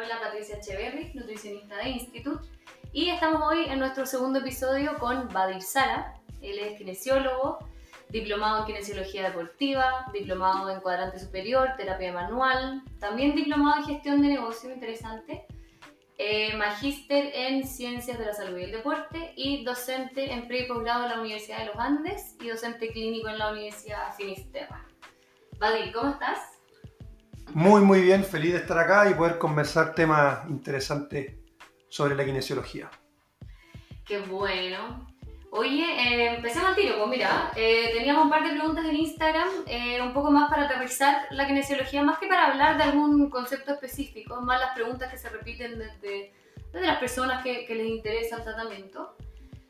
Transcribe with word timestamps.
habla 0.00 0.20
Patricia 0.20 0.56
Echeverry, 0.56 1.12
nutricionista 1.14 1.76
de 1.76 1.90
Institute. 1.90 2.48
Y 2.92 3.10
estamos 3.10 3.42
hoy 3.42 3.66
en 3.66 3.78
nuestro 3.78 4.06
segundo 4.06 4.38
episodio 4.38 4.96
con 4.98 5.28
Badir 5.28 5.60
Sara. 5.60 6.14
Él 6.40 6.58
es 6.58 6.78
kinesiólogo, 6.78 7.58
diplomado 8.08 8.60
en 8.60 8.66
kinesiología 8.66 9.24
deportiva, 9.24 10.06
diplomado 10.12 10.70
en 10.70 10.80
cuadrante 10.80 11.18
superior, 11.18 11.74
terapia 11.76 12.12
manual, 12.14 12.82
también 12.98 13.34
diplomado 13.34 13.80
en 13.80 13.86
gestión 13.88 14.22
de 14.22 14.28
negocio, 14.28 14.72
interesante, 14.72 15.44
eh, 16.16 16.56
magíster 16.56 17.32
en 17.34 17.66
ciencias 17.66 18.18
de 18.18 18.24
la 18.24 18.32
salud 18.32 18.56
y 18.56 18.64
el 18.64 18.72
deporte 18.72 19.34
y 19.36 19.64
docente 19.64 20.32
en 20.32 20.48
pre 20.48 20.60
y 20.60 20.66
posgrado 20.66 21.04
en 21.04 21.10
la 21.10 21.20
Universidad 21.20 21.58
de 21.58 21.66
los 21.66 21.76
Andes 21.76 22.36
y 22.40 22.48
docente 22.48 22.90
clínico 22.90 23.28
en 23.28 23.38
la 23.38 23.52
Universidad 23.52 24.14
Finisterra. 24.16 24.82
Badir, 25.58 25.92
¿cómo 25.92 26.12
estás? 26.12 26.59
Muy, 27.54 27.82
muy 27.82 28.00
bien, 28.00 28.24
feliz 28.24 28.52
de 28.52 28.58
estar 28.58 28.78
acá 28.78 29.10
y 29.10 29.14
poder 29.14 29.36
conversar 29.36 29.92
temas 29.94 30.48
interesantes 30.48 31.34
sobre 31.88 32.14
la 32.14 32.24
kinesiología. 32.24 32.88
Qué 34.06 34.20
bueno. 34.20 35.06
Oye, 35.50 35.84
eh, 35.84 36.36
empecemos 36.36 36.68
al 36.70 36.76
tiro. 36.76 36.96
Pues 36.98 37.10
mira, 37.10 37.50
eh, 37.56 37.90
teníamos 37.92 38.24
un 38.24 38.30
par 38.30 38.44
de 38.44 38.50
preguntas 38.50 38.84
en 38.84 38.96
Instagram, 38.96 39.48
eh, 39.66 40.00
un 40.00 40.12
poco 40.12 40.30
más 40.30 40.48
para 40.48 40.66
aterrizar 40.66 41.26
la 41.30 41.46
kinesiología, 41.46 42.04
más 42.04 42.18
que 42.18 42.28
para 42.28 42.46
hablar 42.46 42.76
de 42.76 42.84
algún 42.84 43.28
concepto 43.28 43.72
específico, 43.72 44.40
más 44.40 44.60
las 44.60 44.74
preguntas 44.74 45.10
que 45.10 45.18
se 45.18 45.28
repiten 45.28 45.76
desde, 45.76 46.32
desde 46.72 46.86
las 46.86 46.98
personas 46.98 47.42
que, 47.42 47.66
que 47.66 47.74
les 47.74 47.88
interesa 47.88 48.36
el 48.36 48.44
tratamiento. 48.44 49.16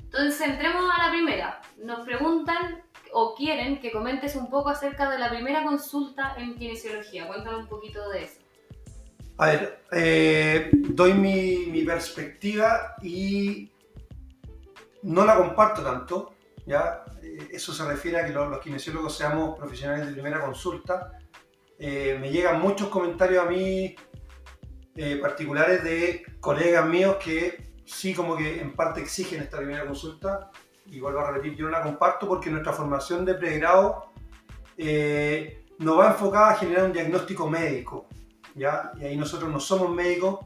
Entonces, 0.03 0.41
entremos 0.43 0.85
a 0.95 1.07
la 1.07 1.11
primera. 1.11 1.63
Nos 1.83 2.01
preguntan 2.01 2.83
o 3.13 3.35
quieren 3.35 3.81
que 3.81 3.93
comentes 3.93 4.37
un 4.37 4.51
poco 4.51 4.71
acerca 4.71 5.11
de 5.11 5.19
la 5.19 5.31
primera 5.31 5.65
consulta 5.65 6.35
en 6.37 6.57
kinesiología. 6.57 7.27
Cuéntanos 7.27 7.63
un 7.63 7.69
poquito 7.69 8.09
de 8.11 8.25
eso. 8.25 8.41
A 9.39 9.47
ver, 9.47 9.85
eh, 9.93 10.71
doy 10.73 11.15
mi, 11.15 11.67
mi, 11.67 11.83
perspectiva 11.83 12.95
y 13.03 13.73
no 15.03 15.25
la 15.25 15.37
comparto 15.37 15.83
tanto, 15.83 16.35
¿ya? 16.67 17.05
Eh, 17.23 17.49
eso 17.53 17.73
se 17.73 17.87
refiere 17.87 18.21
a 18.21 18.27
que 18.27 18.33
los, 18.33 18.51
los, 18.51 18.61
kinesiólogos 18.61 19.17
seamos 19.17 19.59
profesionales 19.59 20.07
de 20.07 20.13
primera 20.13 20.43
consulta. 20.43 21.19
Eh, 21.79 22.19
me 22.21 22.31
llegan 22.31 22.61
muchos 22.61 22.89
comentarios 22.89 23.45
a 23.45 23.49
mí 23.49 23.95
particulares 25.23 25.83
de 25.83 26.23
colegas 26.41 26.87
míos 26.87 27.17
que 27.25 27.73
sí 27.87 28.13
como 28.13 28.37
que 28.37 28.61
en 28.61 28.77
parte 28.77 29.01
exigen 29.01 29.41
esta 29.41 29.57
primera 29.57 29.87
consulta 29.87 30.51
y 30.87 31.01
vuelvo 31.01 31.21
a 31.21 31.31
repetir, 31.31 31.57
yo 31.57 31.67
no 31.67 31.71
la 31.71 31.83
comparto 31.83 32.27
porque 32.29 32.51
nuestra 32.51 32.73
formación 32.73 33.25
de 33.25 33.35
pregrado 33.35 34.13
eh, 34.77 35.65
nos 35.79 35.99
va 35.99 36.09
enfocada 36.09 36.51
a 36.51 36.55
generar 36.57 36.85
un 36.85 36.93
diagnóstico 36.93 37.49
médico, 37.49 38.07
¿ya? 38.55 38.93
Y 38.99 39.05
ahí 39.05 39.17
nosotros 39.17 39.51
no 39.51 39.61
somos 39.61 39.91
médicos 39.91 40.41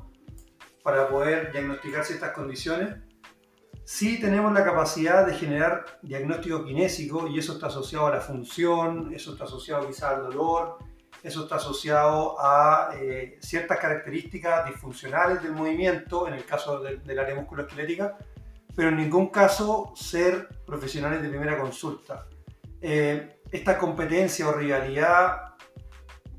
para 0.83 1.09
poder 1.09 1.51
diagnosticar 1.51 2.05
ciertas 2.05 2.33
condiciones. 2.33 2.95
Sí 3.85 4.21
tenemos 4.21 4.53
la 4.53 4.65
capacidad 4.65 5.27
de 5.27 5.35
generar 5.35 5.85
diagnóstico 6.03 6.65
kinésico 6.65 7.27
y 7.27 7.39
eso 7.39 7.55
está 7.55 7.67
asociado 7.67 8.07
a 8.07 8.11
la 8.11 8.21
función, 8.21 9.13
eso 9.15 9.33
está 9.33 9.45
asociado 9.45 9.87
quizás 9.87 10.15
al 10.15 10.25
dolor, 10.25 10.79
eso 11.23 11.45
está 11.45 11.57
asociado 11.57 12.37
a 12.39 12.91
eh, 12.95 13.39
ciertas 13.41 13.79
características 13.79 14.67
disfuncionales 14.67 15.43
del 15.43 15.53
movimiento, 15.53 16.29
en 16.29 16.35
el 16.35 16.45
caso 16.45 16.81
del 16.81 17.03
de 17.03 17.21
área 17.21 17.35
musculoesquelética, 17.35 18.19
pero 18.75 18.89
en 18.89 18.97
ningún 18.97 19.29
caso 19.29 19.93
ser 19.95 20.49
profesionales 20.67 21.23
de 21.23 21.29
primera 21.29 21.59
consulta. 21.59 22.27
Eh, 22.81 23.41
esta 23.51 23.79
competencia 23.79 24.49
o 24.49 24.53
rivalidad 24.53 25.55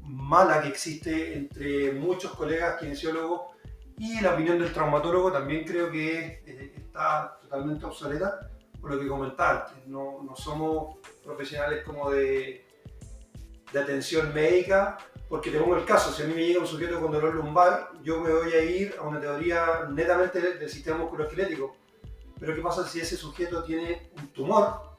mala 0.01 0.61
que 0.61 0.67
existe 0.67 1.33
entre 1.33 1.93
muchos 1.93 2.33
colegas 2.33 2.79
kinesiólogos 2.79 3.53
y 3.97 4.19
la 4.21 4.33
opinión 4.33 4.59
del 4.59 4.73
traumatólogo 4.73 5.31
también 5.31 5.63
creo 5.65 5.89
que 5.89 6.43
eh, 6.45 6.73
está 6.75 7.39
totalmente 7.41 7.85
obsoleta 7.85 8.49
por 8.81 8.91
lo 8.91 8.99
que 8.99 9.07
comentaba. 9.07 9.71
No, 9.87 10.21
no 10.23 10.35
somos 10.35 10.97
profesionales 11.23 11.83
como 11.83 12.11
de, 12.11 12.65
de 13.71 13.79
atención 13.79 14.33
médica, 14.33 14.97
porque 15.27 15.49
te 15.49 15.57
pongo 15.57 15.77
el 15.77 15.85
caso, 15.85 16.11
si 16.11 16.21
a 16.21 16.25
mí 16.25 16.35
me 16.35 16.45
llega 16.45 16.59
un 16.59 16.67
sujeto 16.67 17.01
con 17.01 17.11
dolor 17.11 17.33
lumbar, 17.33 17.91
yo 18.03 18.21
me 18.21 18.31
voy 18.31 18.51
a 18.51 18.63
ir 18.63 18.95
a 18.99 19.03
una 19.03 19.19
teoría 19.19 19.87
netamente 19.89 20.39
del 20.39 20.69
sistema 20.69 20.97
musculoesquelético 20.97 21.75
pero 22.39 22.55
¿qué 22.55 22.61
pasa 22.61 22.87
si 22.87 22.99
ese 22.99 23.17
sujeto 23.17 23.63
tiene 23.63 24.11
un 24.17 24.27
tumor 24.29 24.95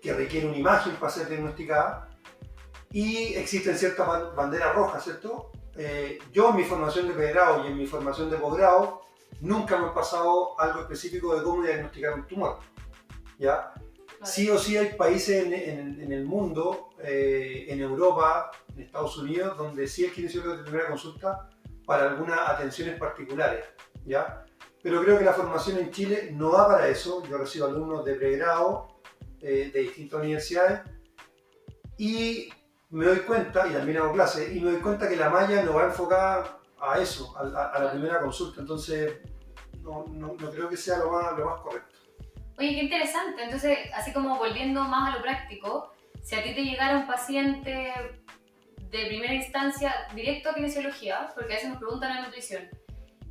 que 0.00 0.12
requiere 0.12 0.46
una 0.46 0.56
imagen 0.56 0.94
para 0.96 1.12
ser 1.12 1.28
diagnosticada 1.28 2.08
y 2.90 3.34
existen 3.34 3.76
ciertas 3.76 4.34
banderas 4.34 4.74
rojas, 4.74 5.04
¿cierto? 5.04 5.50
Eh, 5.76 6.18
yo 6.32 6.50
en 6.50 6.56
mi 6.56 6.64
formación 6.64 7.08
de 7.08 7.14
pregrado 7.14 7.64
y 7.64 7.68
en 7.68 7.76
mi 7.76 7.86
formación 7.86 8.30
de 8.30 8.36
posgrado 8.36 9.02
nunca 9.40 9.78
me 9.78 9.88
he 9.88 9.90
pasado 9.90 10.58
algo 10.58 10.80
específico 10.80 11.36
de 11.36 11.42
cómo 11.42 11.62
diagnosticar 11.62 12.14
un 12.14 12.26
tumor. 12.26 12.58
¿ya? 13.38 13.72
Sí 14.24 14.50
o 14.50 14.58
sí 14.58 14.76
hay 14.76 14.94
países 14.94 15.46
en, 15.46 16.12
el 16.12 16.24
mundo, 16.24 16.90
eh, 17.00 17.66
en 17.68 17.80
Europa, 17.80 18.50
en 18.74 18.82
Estados 18.82 19.16
Unidos, 19.18 19.56
donde 19.56 19.86
sí 19.86 20.04
es 20.04 20.12
kinesiólogo 20.12 20.56
de 20.56 20.62
primera 20.64 20.88
consulta 20.88 21.48
para 21.86 22.10
algunas 22.10 22.40
atenciones 22.48 22.98
particulares. 22.98 23.64
¿ya? 24.04 24.44
Pero 24.82 25.02
creo 25.02 25.18
que 25.18 25.24
la 25.24 25.32
formación 25.32 25.78
en 25.78 25.90
Chile 25.90 26.30
no 26.32 26.52
va 26.52 26.68
para 26.68 26.88
eso. 26.88 27.22
Yo 27.28 27.38
recibo 27.38 27.66
alumnos 27.66 28.04
de 28.04 28.14
pregrado 28.14 29.00
eh, 29.40 29.70
de 29.72 29.80
distintas 29.80 30.20
universidades 30.20 30.80
y 31.96 32.48
me 32.90 33.04
doy 33.04 33.18
cuenta, 33.20 33.66
y 33.66 33.72
también 33.72 33.98
hago 33.98 34.12
clases, 34.12 34.54
y 34.54 34.60
me 34.60 34.70
doy 34.70 34.80
cuenta 34.80 35.08
que 35.08 35.16
la 35.16 35.28
malla 35.28 35.62
no 35.62 35.74
va 35.74 35.84
enfocada 35.84 36.58
a 36.80 36.98
eso, 36.98 37.36
a, 37.36 37.78
la 37.78 37.90
primera 37.90 38.20
consulta. 38.20 38.60
Entonces, 38.60 39.18
no, 39.82 40.06
no, 40.06 40.36
creo 40.36 40.68
que 40.68 40.76
sea 40.76 40.98
lo 40.98 41.10
más, 41.10 41.36
lo 41.36 41.46
más 41.46 41.60
correcto. 41.60 41.96
Oye, 42.56 42.70
qué 42.70 42.82
interesante. 42.84 43.42
Entonces, 43.42 43.78
así 43.94 44.12
como 44.12 44.38
volviendo 44.38 44.82
más 44.84 45.12
a 45.12 45.16
lo 45.16 45.22
práctico, 45.22 45.92
si 46.22 46.34
a 46.34 46.42
ti 46.42 46.54
te 46.54 46.64
llegara 46.64 46.98
un 46.98 47.06
paciente 47.06 47.92
de 48.90 49.06
primera 49.06 49.34
instancia 49.34 49.94
directo 50.14 50.50
a 50.50 50.54
kinesiología, 50.54 51.30
porque 51.34 51.52
a 51.52 51.56
veces 51.56 51.70
nos 51.70 51.78
preguntan 51.78 52.14
la 52.14 52.22
nutrición, 52.22 52.68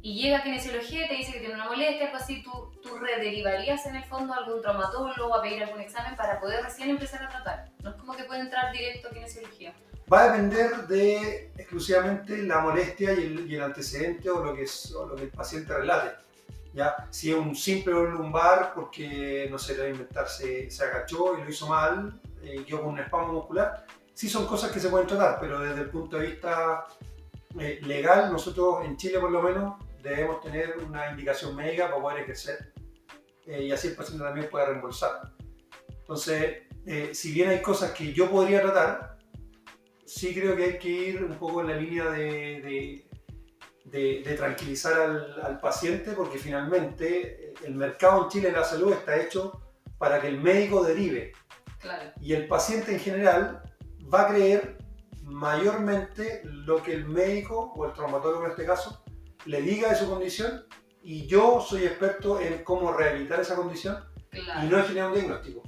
y 0.02 0.22
llega 0.22 0.38
a 0.38 0.44
kinesiología 0.44 1.06
y 1.06 1.10
te 1.10 1.16
dice 1.16 1.34
que 1.34 1.40
tiene 1.40 1.56
una 1.56 1.66
molestia, 1.66 2.06
algo 2.06 2.18
así, 2.18 2.44
tú, 2.44 2.72
tú 2.82 2.98
rederivarías 2.98 3.86
en 3.86 3.96
el 3.96 4.04
fondo 4.04 4.34
a 4.34 4.38
algún 4.38 4.62
traumatólogo 4.62 5.36
a 5.36 5.42
pedir 5.42 5.64
algún 5.64 5.82
examen 5.82 6.16
para 6.16 6.40
poder 6.40 6.64
recién 6.64 6.90
empezar 6.90 7.24
a 7.24 7.30
tratar. 7.30 7.70
No 7.84 7.90
es 7.90 7.96
como 7.98 8.16
que 8.16 8.24
puede 8.24 8.42
entrar 8.42 8.72
directo 8.72 9.08
a 9.08 9.12
kinesiología. 9.12 9.74
Va 10.12 10.22
a 10.22 10.32
depender 10.32 10.88
de 10.88 11.52
exclusivamente 11.58 12.38
la 12.44 12.60
molestia 12.60 13.14
y 13.14 13.24
el, 13.24 13.52
y 13.52 13.56
el 13.56 13.64
antecedente 13.64 14.30
o 14.30 14.44
lo, 14.44 14.56
que 14.56 14.64
es, 14.64 14.94
o 14.94 15.08
lo 15.08 15.16
que 15.16 15.24
el 15.24 15.30
paciente 15.30 15.74
relate. 15.74 16.16
¿ya? 16.74 16.96
Si 17.10 17.32
es 17.32 17.36
un 17.36 17.56
simple 17.56 17.94
lumbar 17.94 18.74
porque, 18.74 19.48
no 19.52 19.58
sé, 19.58 19.74
le 19.74 19.80
va 19.80 19.86
a 19.86 19.90
inventar, 19.90 20.30
se, 20.30 20.72
se 20.72 20.84
agachó 20.84 21.38
y 21.38 21.44
lo 21.44 21.50
hizo 21.50 21.68
mal, 21.68 22.22
eh, 22.44 22.64
quedó 22.66 22.84
con 22.84 22.94
un 22.94 23.00
espasmo 23.00 23.34
muscular, 23.34 23.86
sí 24.14 24.30
son 24.30 24.48
cosas 24.48 24.72
que 24.72 24.80
se 24.80 24.90
pueden 24.90 25.08
tratar, 25.08 25.40
pero 25.42 25.60
desde 25.60 25.82
el 25.82 25.90
punto 25.90 26.18
de 26.18 26.28
vista 26.28 26.88
eh, 27.60 27.80
legal, 27.84 28.32
nosotros 28.32 28.86
en 28.86 28.96
Chile 28.96 29.20
por 29.20 29.32
lo 29.32 29.42
menos 29.42 29.76
debemos 30.10 30.42
tener 30.42 30.78
una 30.78 31.12
indicación 31.12 31.56
médica 31.56 31.90
para 31.90 32.02
poder 32.02 32.24
ejercer 32.24 32.74
eh, 33.48 33.64
y 33.64 33.72
así 33.72 33.88
el 33.88 33.96
paciente 33.96 34.24
también 34.24 34.50
puede 34.50 34.66
reembolsar. 34.66 35.34
Entonces, 35.90 36.64
eh, 36.86 37.12
si 37.14 37.32
bien 37.32 37.50
hay 37.50 37.62
cosas 37.62 37.92
que 37.92 38.14
yo 38.14 38.30
podría 38.30 38.62
tratar, 38.62 39.18
sí 40.06 40.34
creo 40.34 40.56
que 40.56 40.64
hay 40.64 40.80
que 40.80 40.90
ir 40.90 41.24
un 41.24 41.38
poco 41.38 41.62
en 41.62 41.68
la 41.68 41.78
línea 41.78 42.10
de, 42.12 43.06
de, 43.86 44.24
de, 44.24 44.36
tranquilizar 44.36 44.94
al, 44.94 45.42
al, 45.42 45.60
paciente 45.60 46.12
porque 46.12 46.38
finalmente 46.38 47.54
el 47.64 47.76
mercado 47.76 48.24
en 48.24 48.30
Chile 48.30 48.52
de 48.52 48.58
la 48.58 48.64
salud 48.66 48.92
está 48.92 49.20
hecho 49.20 49.62
para 49.98 50.20
que 50.20 50.28
el 50.28 50.42
médico 50.42 50.84
derive. 50.84 51.32
Claro. 51.80 52.12
Y 52.20 52.34
el 52.34 52.48
paciente 52.48 52.92
en 52.94 53.00
general 53.00 53.64
va 54.14 54.24
a 54.24 54.28
creer 54.28 54.78
mayormente 55.24 56.42
lo 56.44 56.82
que 56.84 56.94
el 56.94 57.06
médico 57.06 57.74
o 57.76 57.86
el 57.86 57.94
traumatólogo 57.94 58.46
en 58.46 58.52
este 58.52 58.66
caso 58.66 59.04
le 59.48 59.62
diga 59.62 59.90
de 59.90 59.96
su 59.96 60.10
condición 60.10 60.66
y 61.02 61.26
yo 61.26 61.62
soy 61.62 61.86
experto 61.86 62.40
en 62.40 62.64
cómo 62.64 62.92
rehabilitar 62.92 63.40
esa 63.40 63.56
condición 63.56 63.98
y 64.34 64.68
no 64.68 64.78
en 64.78 64.86
generar 64.86 65.10
un 65.10 65.16
diagnóstico. 65.16 65.64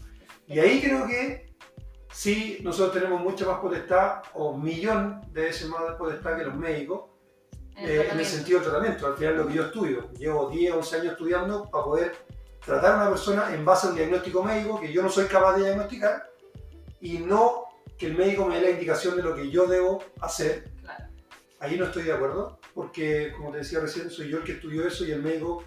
Y 0.48 0.60
ahí 0.60 0.82
creo 0.82 1.08
que 1.08 1.56
sí, 2.12 2.60
nosotros 2.62 2.94
tenemos 2.94 3.22
mucha 3.22 3.46
más 3.46 3.60
potestad 3.60 4.22
o 4.34 4.56
millón 4.58 5.22
de 5.32 5.44
veces 5.44 5.70
más 5.70 5.96
potestad 5.98 6.38
que 6.38 6.44
los 6.44 6.56
médicos 6.56 7.06
eh, 7.78 8.10
en 8.12 8.20
el 8.20 8.26
sentido 8.26 8.60
del 8.60 8.70
tratamiento. 8.70 9.08
Al 9.08 9.16
final 9.16 9.38
lo 9.38 9.48
que 9.48 9.54
yo 9.54 9.64
estudio, 9.64 10.12
llevo 10.14 10.50
10, 10.50 10.74
11 10.74 10.96
años 10.98 11.12
estudiando 11.14 11.70
para 11.70 11.84
poder 11.86 12.16
tratar 12.66 12.94
a 12.94 12.98
una 12.98 13.10
persona 13.10 13.54
en 13.54 13.64
base 13.64 13.88
a 13.88 13.92
un 13.92 13.96
diagnóstico 13.96 14.44
médico 14.44 14.82
que 14.82 14.92
yo 14.92 15.02
no 15.02 15.10
soy 15.10 15.26
capaz 15.28 15.56
de 15.56 15.64
diagnosticar 15.64 16.30
y 17.00 17.20
no 17.20 17.64
que 17.98 18.08
el 18.08 18.18
médico 18.18 18.46
me 18.46 18.56
dé 18.56 18.62
la 18.62 18.70
indicación 18.72 19.16
de 19.16 19.24
lo 19.24 19.34
que 19.34 19.50
yo 19.50 19.68
debo 19.68 20.04
hacer. 20.20 20.70
Ahí 21.62 21.78
no 21.78 21.86
estoy 21.86 22.04
de 22.04 22.14
acuerdo 22.14 22.59
porque, 22.80 23.34
como 23.36 23.52
te 23.52 23.58
decía 23.58 23.82
recién, 23.82 24.10
soy 24.10 24.30
yo 24.30 24.38
el 24.38 24.46
que 24.46 24.54
estudió 24.54 24.88
eso 24.88 25.06
y 25.06 25.12
el 25.12 25.22
médico 25.22 25.66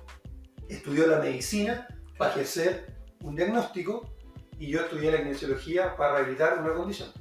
estudió 0.66 1.06
la 1.06 1.18
medicina 1.18 1.86
para 2.16 2.30
ejercer 2.30 2.86
un 3.20 3.36
diagnóstico 3.36 4.10
y 4.58 4.70
yo 4.70 4.80
estudié 4.80 5.12
la 5.12 5.18
kinesiología 5.18 5.94
para 5.94 6.14
rehabilitar 6.14 6.58
una 6.58 6.72
condición. 6.72 7.12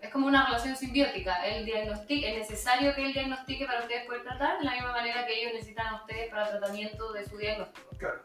Es 0.00 0.10
como 0.10 0.28
una 0.28 0.46
relación 0.46 0.76
simbiótica. 0.76 1.44
El 1.44 1.64
diagnóstico 1.64 2.28
es 2.28 2.38
necesario 2.38 2.94
que 2.94 3.06
él 3.06 3.12
diagnostique 3.12 3.66
para 3.66 3.80
ustedes 3.80 4.06
poder 4.06 4.22
tratar, 4.22 4.60
de 4.60 4.66
la 4.66 4.74
misma 4.74 4.92
manera 4.92 5.26
que 5.26 5.40
ellos 5.40 5.54
necesitan 5.54 5.88
a 5.88 5.96
ustedes 5.96 6.30
para 6.30 6.44
el 6.44 6.50
tratamiento 6.50 7.12
de 7.12 7.28
su 7.28 7.36
diagnóstico. 7.36 7.88
Claro, 7.98 8.22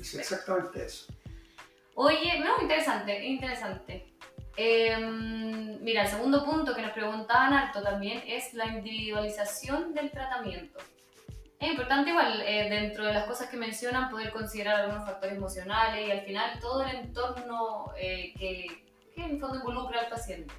es 0.00 0.14
exactamente 0.14 0.84
eso. 0.84 1.12
Oye, 1.96 2.38
no, 2.38 2.62
interesante, 2.62 3.24
interesante. 3.24 4.09
Em, 4.56 5.80
mira, 5.80 6.02
el 6.02 6.08
segundo 6.08 6.44
punto 6.44 6.74
que 6.74 6.82
nos 6.82 6.92
preguntaban 6.92 7.52
harto 7.52 7.82
también 7.82 8.22
es 8.26 8.52
la 8.54 8.66
individualización 8.66 9.94
del 9.94 10.10
tratamiento. 10.10 10.78
Es 11.58 11.70
importante 11.70 12.10
igual, 12.10 12.42
eh, 12.46 12.68
dentro 12.70 13.04
de 13.04 13.12
las 13.12 13.26
cosas 13.26 13.48
que 13.48 13.56
mencionan, 13.56 14.10
poder 14.10 14.30
considerar 14.30 14.80
algunos 14.80 15.04
factores 15.04 15.36
emocionales 15.36 16.08
y 16.08 16.10
al 16.10 16.22
final 16.22 16.58
todo 16.58 16.82
el 16.84 16.96
entorno 16.96 17.92
eh, 17.98 18.32
que, 18.38 18.66
que, 19.14 19.22
en 19.22 19.38
fondo 19.38 19.58
involucra 19.58 20.00
al 20.00 20.08
paciente. 20.08 20.54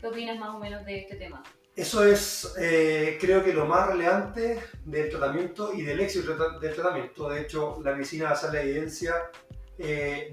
¿Qué 0.00 0.06
opinas 0.08 0.38
más 0.38 0.56
o 0.56 0.58
menos 0.58 0.84
de 0.84 0.98
este 0.98 1.14
tema? 1.14 1.44
Eso 1.74 2.04
es, 2.04 2.54
eh, 2.58 3.16
creo 3.18 3.42
que 3.42 3.54
lo 3.54 3.64
más 3.64 3.86
relevante 3.86 4.62
del 4.84 5.08
tratamiento 5.08 5.72
y 5.72 5.82
del 5.82 6.00
éxito 6.00 6.36
del 6.58 6.74
tratamiento. 6.74 7.30
De 7.30 7.40
hecho, 7.40 7.80
la 7.82 7.92
medicina 7.92 8.30
basada 8.30 8.60
en 8.60 8.66
la 8.66 8.70
evidencia 8.72 9.14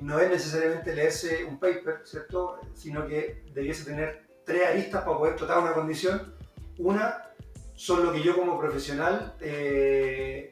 no 0.02 0.20
es 0.20 0.30
necesariamente 0.30 0.94
leerse 0.94 1.44
un 1.46 1.60
paper, 1.60 2.02
¿cierto? 2.04 2.60
Sino 2.74 3.08
que 3.08 3.44
debiese 3.54 3.86
tener 3.86 4.28
tres 4.46 4.68
aristas 4.68 5.04
para 5.04 5.18
poder 5.18 5.36
tratar 5.36 5.60
una 5.60 5.74
condición. 5.74 6.36
Una, 6.78 7.30
son 7.76 8.06
lo 8.06 8.12
que 8.12 8.22
yo 8.22 8.36
como 8.36 8.60
profesional 8.60 9.36
eh, 9.40 10.50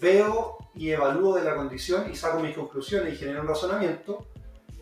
veo 0.00 0.56
y 0.74 0.90
evalúo 0.90 1.34
de 1.34 1.44
la 1.44 1.54
condición 1.54 2.10
y 2.10 2.16
saco 2.16 2.40
mis 2.40 2.56
conclusiones 2.56 3.12
y 3.12 3.16
genero 3.16 3.42
un 3.42 3.48
razonamiento. 3.48 4.26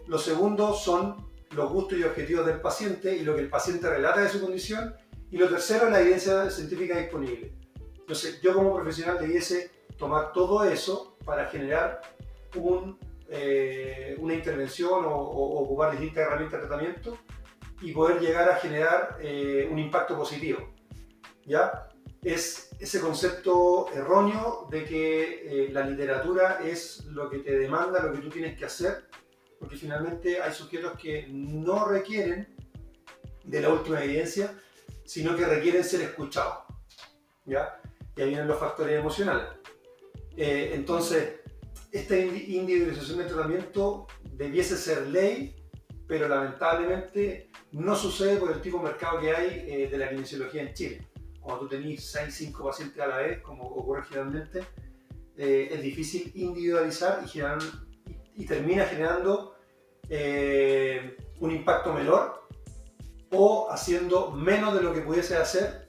Lo 0.07 0.19
segundo 0.19 0.73
son 0.75 1.29
los 1.51 1.71
gustos 1.71 1.99
y 1.99 2.05
objetivos 2.05 2.47
del 2.47 2.61
paciente 2.61 3.17
y 3.17 3.23
lo 3.23 3.35
que 3.35 3.43
el 3.43 3.49
paciente 3.49 3.89
relata 3.89 4.21
de 4.21 4.29
su 4.29 4.41
condición. 4.41 4.95
Y 5.31 5.39
lo 5.39 5.49
tercero 5.49 5.87
es 5.87 5.93
la 5.93 6.01
evidencia 6.01 6.51
científica 6.51 6.99
disponible. 6.99 7.53
Entonces, 7.99 8.41
yo 8.41 8.55
como 8.55 8.75
profesional 8.75 9.19
debiese 9.21 9.71
tomar 9.97 10.33
todo 10.33 10.65
eso 10.65 11.17
para 11.25 11.47
generar 11.47 12.01
un, 12.57 12.99
eh, 13.33 14.17
una 14.19 14.35
intervención 14.35 15.05
o, 15.05 15.15
ocupar 15.15 15.93
distintas 15.93 16.27
herramientas 16.27 16.61
de 16.61 16.67
tratamiento 16.67 17.19
y 17.81 17.93
poder 17.93 18.21
llegar 18.21 18.51
a 18.51 18.57
generar 18.57 19.19
eh, 19.21 19.69
un 19.71 19.79
impacto 19.79 20.17
positivo. 20.17 20.75
¿ya? 21.47 21.89
Es 22.23 22.71
ese 22.81 23.01
concepto 23.01 23.87
erróneo 23.95 24.67
de 24.69 24.85
que 24.85 25.67
eh, 25.67 25.69
la 25.71 25.87
literatura 25.87 26.59
es 26.65 27.05
lo 27.05 27.31
que 27.31 27.39
te 27.39 27.57
demanda, 27.57 28.03
lo 28.03 28.13
que 28.13 28.19
tú 28.19 28.31
tienes 28.31 28.59
que 28.59 28.65
hacer, 28.65 29.05
porque 29.61 29.77
finalmente 29.77 30.43
hay 30.43 30.53
sujetos 30.53 30.99
que 30.99 31.29
no 31.31 31.87
requieren 31.87 32.49
de 33.45 33.61
la 33.61 33.69
última 33.69 34.03
evidencia, 34.03 34.61
sino 35.05 35.37
que 35.37 35.47
requieren 35.47 35.85
ser 35.85 36.01
escuchados, 36.01 36.65
¿ya? 37.45 37.81
Y 38.17 38.23
ahí 38.23 38.29
vienen 38.31 38.49
los 38.49 38.59
factores 38.59 38.99
emocionales. 38.99 39.47
Entonces, 40.37 41.40
esta 41.93 42.17
individualización 42.17 43.19
del 43.19 43.29
tratamiento 43.29 44.07
debiese 44.33 44.77
ser 44.77 45.07
ley, 45.09 45.57
pero 46.07 46.29
lamentablemente 46.29 47.51
no 47.73 47.95
sucede 47.95 48.37
por 48.37 48.53
el 48.53 48.61
tipo 48.61 48.79
de 48.79 48.85
mercado 48.85 49.21
que 49.21 49.31
hay 49.31 49.65
eh, 49.67 49.89
de 49.91 49.99
la 49.99 50.09
kinesiología 50.09 50.63
en 50.63 50.75
Chile 50.75 51.11
cuando 51.41 51.67
tú 51.67 51.69
tenés 51.69 52.05
6, 52.05 52.33
5 52.35 52.65
pacientes 52.65 53.03
a 53.03 53.07
la 53.07 53.17
vez, 53.19 53.41
como 53.41 53.65
ocurre 53.65 54.05
generalmente, 54.05 54.61
eh, 55.37 55.69
es 55.73 55.83
difícil 55.83 56.31
individualizar 56.35 57.23
y, 57.25 58.43
y, 58.43 58.47
termina 58.47 58.85
generando 58.85 59.57
eh, 60.09 61.17
un 61.41 61.51
impacto 61.51 61.93
menor 61.93 62.47
o 63.33 63.71
haciendo 63.71 64.33
menos 64.33 64.75
de 64.75 64.83
lo 64.83 64.93
que 64.93 65.01
pudiese 65.01 65.37
hacer 65.37 65.89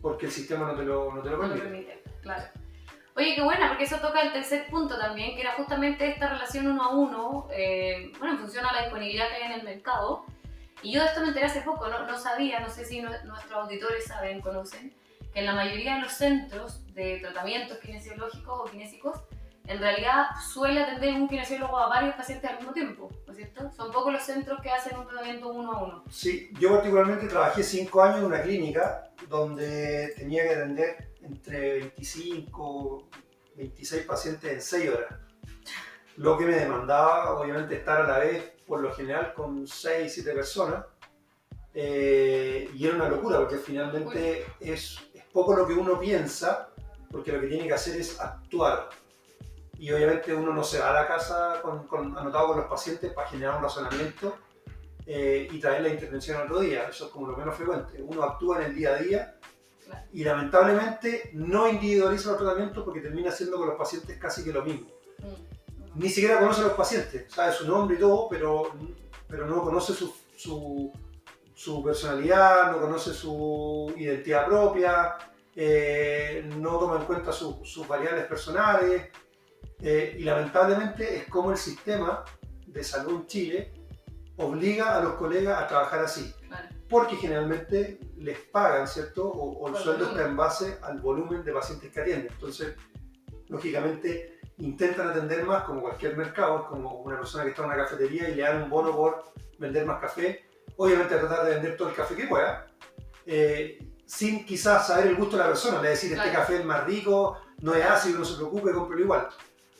porque 0.00 0.26
el 0.26 0.32
sistema 0.32 0.66
no 0.66 0.74
te 0.74 0.84
lo, 0.84 1.14
no 1.14 1.22
te 1.22 1.30
lo 1.30 1.40
permite. 1.40 1.62
permite. 1.62 2.02
Claro. 2.22 2.59
Oye, 3.20 3.34
qué 3.34 3.42
buena, 3.42 3.68
porque 3.68 3.84
eso 3.84 3.98
toca 3.98 4.22
el 4.22 4.32
tercer 4.32 4.66
punto 4.68 4.96
también, 4.96 5.34
que 5.34 5.42
era 5.42 5.52
justamente 5.52 6.08
esta 6.08 6.30
relación 6.30 6.66
uno 6.68 6.82
a 6.82 6.88
uno, 6.88 7.48
eh, 7.52 8.10
bueno, 8.18 8.32
en 8.32 8.40
función 8.40 8.64
a 8.64 8.72
la 8.72 8.80
disponibilidad 8.84 9.28
que 9.28 9.34
hay 9.34 9.52
en 9.52 9.60
el 9.60 9.62
mercado, 9.62 10.24
y 10.82 10.92
yo 10.92 11.02
de 11.02 11.08
esto 11.08 11.20
me 11.20 11.28
enteré 11.28 11.44
hace 11.44 11.60
poco, 11.60 11.86
no, 11.88 12.06
no 12.06 12.18
sabía, 12.18 12.60
no 12.60 12.70
sé 12.70 12.86
si 12.86 13.02
nuestros 13.02 13.52
auditores 13.52 14.06
saben, 14.06 14.40
conocen, 14.40 14.94
que 15.34 15.40
en 15.40 15.44
la 15.44 15.52
mayoría 15.52 15.96
de 15.96 16.00
los 16.00 16.12
centros 16.12 16.94
de 16.94 17.18
tratamientos 17.18 17.76
kinesiológicos 17.80 18.58
o 18.58 18.64
kinésicos, 18.64 19.20
en 19.66 19.80
realidad 19.80 20.28
suele 20.54 20.80
atender 20.80 21.12
un 21.12 21.28
kinesiólogo 21.28 21.76
a 21.78 21.88
varios 21.88 22.14
pacientes 22.14 22.48
al 22.48 22.56
mismo 22.56 22.72
tiempo, 22.72 23.10
¿no 23.26 23.32
es 23.32 23.36
cierto? 23.36 23.70
Son 23.72 23.92
pocos 23.92 24.14
los 24.14 24.22
centros 24.22 24.62
que 24.62 24.70
hacen 24.70 24.96
un 24.96 25.06
tratamiento 25.06 25.52
uno 25.52 25.72
a 25.72 25.84
uno. 25.84 26.04
Sí, 26.08 26.50
yo 26.58 26.70
particularmente 26.70 27.26
trabajé 27.26 27.62
cinco 27.62 28.02
años 28.02 28.20
en 28.20 28.24
una 28.24 28.40
clínica 28.40 29.10
donde 29.28 30.14
tenía 30.16 30.42
que 30.44 30.54
atender 30.54 31.09
entre 31.30 31.78
25, 31.80 33.08
26 33.56 34.04
pacientes 34.04 34.52
en 34.52 34.60
6 34.60 34.90
horas. 34.90 35.14
Lo 36.16 36.36
que 36.36 36.44
me 36.44 36.56
demandaba, 36.56 37.38
obviamente, 37.38 37.76
estar 37.76 38.02
a 38.02 38.06
la 38.06 38.18
vez 38.18 38.52
por 38.66 38.80
lo 38.80 38.92
general 38.92 39.32
con 39.32 39.66
6, 39.66 40.12
7 40.12 40.32
personas. 40.32 40.84
Eh, 41.72 42.68
y 42.74 42.84
era 42.84 42.96
una 42.96 43.08
locura 43.08 43.38
porque 43.38 43.56
finalmente 43.56 44.44
es, 44.58 44.98
es, 45.14 45.24
poco 45.32 45.54
lo 45.54 45.66
que 45.66 45.74
uno 45.74 46.00
piensa, 46.00 46.70
porque 47.12 47.30
lo 47.30 47.40
que 47.40 47.46
tiene 47.46 47.68
que 47.68 47.74
hacer 47.74 48.00
es 48.00 48.18
actuar. 48.18 48.88
Y 49.78 49.90
obviamente 49.92 50.34
uno 50.34 50.52
no 50.52 50.64
se 50.64 50.80
va 50.80 50.90
a 50.90 51.02
la 51.02 51.06
casa 51.06 51.62
con, 51.62 52.18
anotado 52.18 52.48
con 52.48 52.56
los 52.58 52.66
pacientes 52.66 53.12
para 53.12 53.28
generar 53.28 53.56
un 53.56 53.62
razonamiento 53.62 54.36
eh, 55.06 55.48
y 55.50 55.58
traer 55.58 55.82
la 55.82 55.88
intervención 55.88 56.36
al 56.36 56.44
otro 56.44 56.60
día. 56.60 56.88
Eso 56.88 57.06
es 57.06 57.10
como 57.12 57.28
lo 57.28 57.36
menos 57.36 57.56
frecuente. 57.56 58.02
Uno 58.02 58.24
actúa 58.24 58.58
en 58.58 58.70
el 58.70 58.74
día 58.74 58.90
a 58.90 58.96
día 58.96 59.40
y 60.12 60.24
lamentablemente 60.24 61.30
no 61.34 61.68
individualiza 61.68 62.30
los 62.30 62.38
tratamientos 62.38 62.84
porque 62.84 63.00
termina 63.00 63.30
haciendo 63.30 63.58
con 63.58 63.68
los 63.68 63.76
pacientes 63.76 64.18
casi 64.18 64.44
que 64.44 64.52
lo 64.52 64.64
mismo. 64.64 64.88
Mm 65.18 65.50
ni 65.94 66.08
siquiera 66.08 66.38
conoce 66.38 66.60
a 66.60 66.64
los 66.64 66.72
pacientes, 66.74 67.32
sabe 67.32 67.52
su 67.52 67.66
nombre 67.66 67.96
y 67.96 68.00
todo, 68.00 68.28
pero, 68.28 68.72
pero 69.28 69.46
no 69.46 69.62
conoce 69.62 69.92
su, 69.92 70.92
su, 71.54 71.82
personalidad, 71.82 72.72
no 72.72 72.80
conoce 72.80 73.12
su 73.12 73.92
identidad 73.96 74.46
propia, 74.46 75.16
eh, 75.54 76.48
no 76.56 76.78
toma 76.78 76.96
en 76.96 77.04
cuenta 77.04 77.32
sus 77.32 77.88
variables 77.88 78.26
personales. 78.26 79.08
Eh, 79.82 80.16
y 80.18 80.24
lamentablemente 80.24 81.16
es 81.16 81.24
como 81.28 81.50
el 81.50 81.56
sistema 81.56 82.24
de 82.66 82.84
salud 82.84 83.22
en 83.22 83.26
Chile 83.26 83.72
obliga 84.36 84.96
a 84.96 85.02
los 85.02 85.14
colegas 85.14 85.62
a 85.62 85.66
trabajar 85.66 86.00
así. 86.00 86.34
Porque 86.90 87.16
generalmente 87.16 88.00
les 88.16 88.38
pagan, 88.38 88.86
¿cierto? 88.88 89.30
O, 89.30 89.68
el 89.68 89.76
sueldo 89.76 90.06
está 90.06 90.26
en 90.26 90.36
base 90.36 90.78
al 90.82 91.00
volumen 91.00 91.44
de 91.44 91.52
pacientes 91.52 91.90
que 91.92 92.00
atienden. 92.00 92.32
Entonces, 92.32 92.74
lógicamente, 93.48 94.40
intentan 94.58 95.08
atender 95.08 95.44
más 95.44 95.62
como 95.62 95.80
cualquier 95.80 96.16
mercado, 96.16 96.66
como 96.68 96.96
una 97.02 97.16
persona 97.16 97.44
que 97.44 97.50
está 97.50 97.62
en 97.62 97.68
una 97.70 97.78
cafetería 97.78 98.28
y 98.28 98.34
le 98.34 98.42
dan 98.42 98.64
un 98.64 98.70
bono 98.70 98.94
por 98.94 99.32
vender 99.58 99.86
más 99.86 100.00
café, 100.00 100.44
obviamente 100.76 101.16
tratar 101.16 101.46
de 101.46 101.54
vender 101.54 101.76
todo 101.76 101.88
el 101.88 101.94
café 101.94 102.16
que 102.16 102.26
pueda, 102.26 102.66
eh, 103.24 103.78
sin 104.06 104.44
quizás 104.44 104.88
saber 104.88 105.06
el 105.06 105.16
gusto 105.16 105.36
de 105.36 105.44
la 105.44 105.48
persona, 105.48 105.80
le 105.80 105.90
decir 105.90 106.12
este 106.12 106.32
café 106.32 106.56
es 106.56 106.64
más 106.64 106.84
rico, 106.84 107.38
no 107.60 107.74
es 107.74 107.84
ácido, 107.84 108.18
no 108.18 108.24
se 108.24 108.36
preocupe, 108.36 108.72
cómprelo 108.72 109.04
igual. 109.04 109.28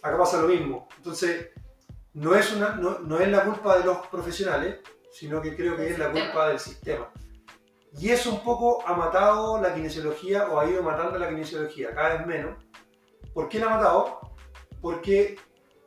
Acá 0.02 0.16
pasa 0.16 0.40
lo 0.40 0.48
mismo. 0.48 0.88
Entonces, 0.96 1.48
no 2.14 2.34
es, 2.34 2.52
una, 2.52 2.76
no, 2.76 3.00
no 3.00 3.18
es 3.18 3.28
la 3.28 3.44
culpa 3.44 3.78
de 3.78 3.84
los 3.84 4.06
profesionales, 4.06 4.78
sino 5.10 5.40
que 5.40 5.56
creo 5.56 5.76
que 5.76 5.90
es 5.90 5.98
la 5.98 6.10
culpa 6.10 6.48
del 6.48 6.58
sistema. 6.58 7.10
Y 7.98 8.10
eso 8.10 8.30
un 8.30 8.40
poco 8.42 8.86
ha 8.86 8.94
matado 8.94 9.60
la 9.60 9.74
kinesiología 9.74 10.48
o 10.48 10.60
ha 10.60 10.68
ido 10.68 10.82
matando 10.82 11.18
la 11.18 11.28
kinesiología, 11.28 11.94
cada 11.94 12.18
vez 12.18 12.26
menos. 12.26 12.56
¿Por 13.34 13.48
qué 13.48 13.58
la 13.58 13.66
ha 13.66 13.76
matado? 13.76 14.20
Porque 14.80 15.36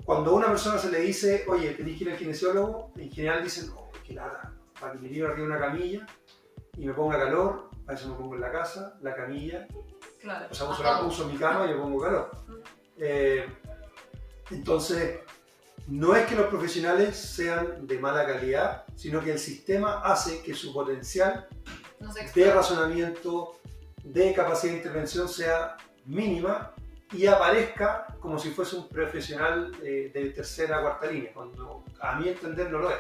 cuando 0.06 0.32
a 0.32 0.34
una 0.34 0.48
persona 0.48 0.78
se 0.78 0.92
le 0.92 1.00
dice, 1.00 1.46
oye, 1.48 1.72
tenés 1.72 1.98
que 1.98 2.04
ir 2.04 2.12
al 2.12 2.18
kinesiólogo, 2.18 2.92
en 2.98 3.12
general 3.12 3.44
dicen, 3.44 3.72
oh, 3.76 3.90
qué 4.06 4.14
nada, 4.14 4.54
para 4.80 4.94
que 4.94 5.00
me 5.00 5.10
lleve 5.10 5.28
arriba 5.28 5.48
una 5.48 5.60
camilla 5.60 6.06
y 6.78 6.86
me 6.86 6.94
ponga 6.94 7.18
calor, 7.18 7.70
para 7.86 7.98
eso 7.98 8.10
me 8.10 8.16
pongo 8.16 8.36
en 8.36 8.42
la 8.42 8.52
casa, 8.52 8.98
la 9.02 9.16
camilla, 9.16 9.68
claro. 10.20 10.48
o 10.52 10.54
sea, 10.54 11.04
uso, 11.04 11.28
mi 11.28 11.38
cama 11.38 11.66
y 11.66 11.74
me 11.74 11.80
pongo 11.80 12.02
calor. 12.02 12.32
Eh, 12.98 13.46
entonces, 14.52 15.22
no 15.88 16.16
es 16.16 16.26
que 16.26 16.36
los 16.36 16.48
profesionales 16.48 17.16
sean 17.18 17.86
de 17.86 18.00
mala 18.00 18.26
calidad, 18.26 18.86
sino 18.96 19.22
que 19.22 19.34
el 19.34 19.40
sistema 19.40 20.02
hace 20.02 20.42
que 20.42 20.54
su 20.54 20.74
potencial 20.74 21.48
de 22.34 22.54
razonamiento, 22.54 23.60
de 24.04 24.34
capacidad 24.34 24.74
de 24.74 24.78
intervención 24.80 25.28
sea 25.28 25.78
mínima 26.06 26.74
y 27.12 27.28
aparezca 27.28 28.08
como 28.20 28.40
si 28.40 28.50
fuese 28.52 28.76
un 28.76 28.90
profesional 28.90 29.72
eh, 29.84 30.12
de 30.14 30.30
tercera 30.32 30.80
o 30.80 30.82
cuarta 30.84 31.08
línea, 31.08 31.32
cuando 31.34 31.84
a 32.00 32.16
mi 32.16 32.30
entender 32.30 32.72
no 32.72 32.80
lo 32.80 32.90
es. 32.90 32.98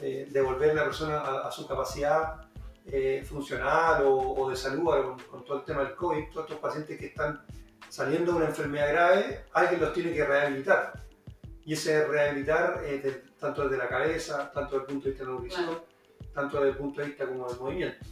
Eh, 0.00 0.26
devolver 0.30 0.70
a 0.70 0.74
la 0.74 0.84
persona 0.84 1.20
a, 1.20 1.52
su 1.52 1.66
capacidad 1.68 2.48
eh, 2.84 3.24
funcional 3.28 4.02
o, 4.04 4.50
de 4.50 4.56
salud 4.56 5.16
con, 5.30 5.44
todo 5.44 5.58
el 5.58 5.64
tema 5.64 5.84
del 5.84 5.94
COVID, 5.94 6.30
todos 6.32 6.46
estos 6.46 6.60
pacientes 6.60 6.98
que 6.98 7.06
están 7.06 7.42
saliendo 7.88 8.32
de 8.32 8.38
una 8.38 8.46
enfermedad 8.46 8.88
grave, 8.88 9.44
alguien 9.52 9.80
los 9.80 9.92
tiene 9.92 10.12
que 10.12 10.24
rehabilitar. 10.24 11.07
Y 11.68 11.74
ese 11.74 12.06
rehabilitar, 12.06 12.80
tanto 13.38 13.64
desde 13.64 13.76
la 13.76 13.88
cabeza, 13.90 14.50
tanto 14.52 14.78
desde 14.78 14.86
el 14.86 14.86
punto 14.86 15.04
de 15.04 15.10
vista 15.10 15.24
de 15.24 15.30
la 15.30 15.36
nutrición, 15.36 15.82
tanto 16.32 16.56
desde 16.56 16.70
el 16.70 16.76
punto 16.78 17.00
de 17.02 17.06
vista 17.08 17.26
como 17.26 17.46
del 17.46 17.60
movimiento. 17.60 18.06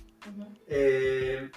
Eh, 0.67 1.51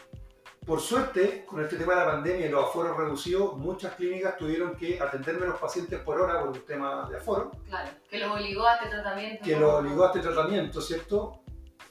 por 0.66 0.80
suerte, 0.80 1.44
con 1.46 1.62
este 1.62 1.76
tema 1.76 1.96
de 1.96 2.00
la 2.00 2.06
pandemia 2.06 2.46
y 2.46 2.50
los 2.52 2.64
aforos 2.64 2.96
reducidos, 2.96 3.58
muchas 3.58 3.96
clínicas 3.96 4.38
tuvieron 4.38 4.78
que 4.78 4.98
atender 4.98 5.42
menos 5.42 5.60
pacientes 5.60 6.00
por 6.00 6.22
hora 6.22 6.40
por 6.40 6.52
un 6.52 6.66
tema 6.66 7.06
de 7.10 7.18
aforo. 7.18 7.52
Claro, 7.68 7.90
que 8.10 8.20
los 8.20 8.32
obligó 8.32 8.66
a 8.66 8.76
este 8.76 8.88
tratamiento. 8.88 9.44
Que 9.44 9.60
los 9.60 9.74
obligó 9.74 10.04
a 10.06 10.08
este 10.08 10.20
tratamiento, 10.22 10.82
¿cierto? 10.82 11.42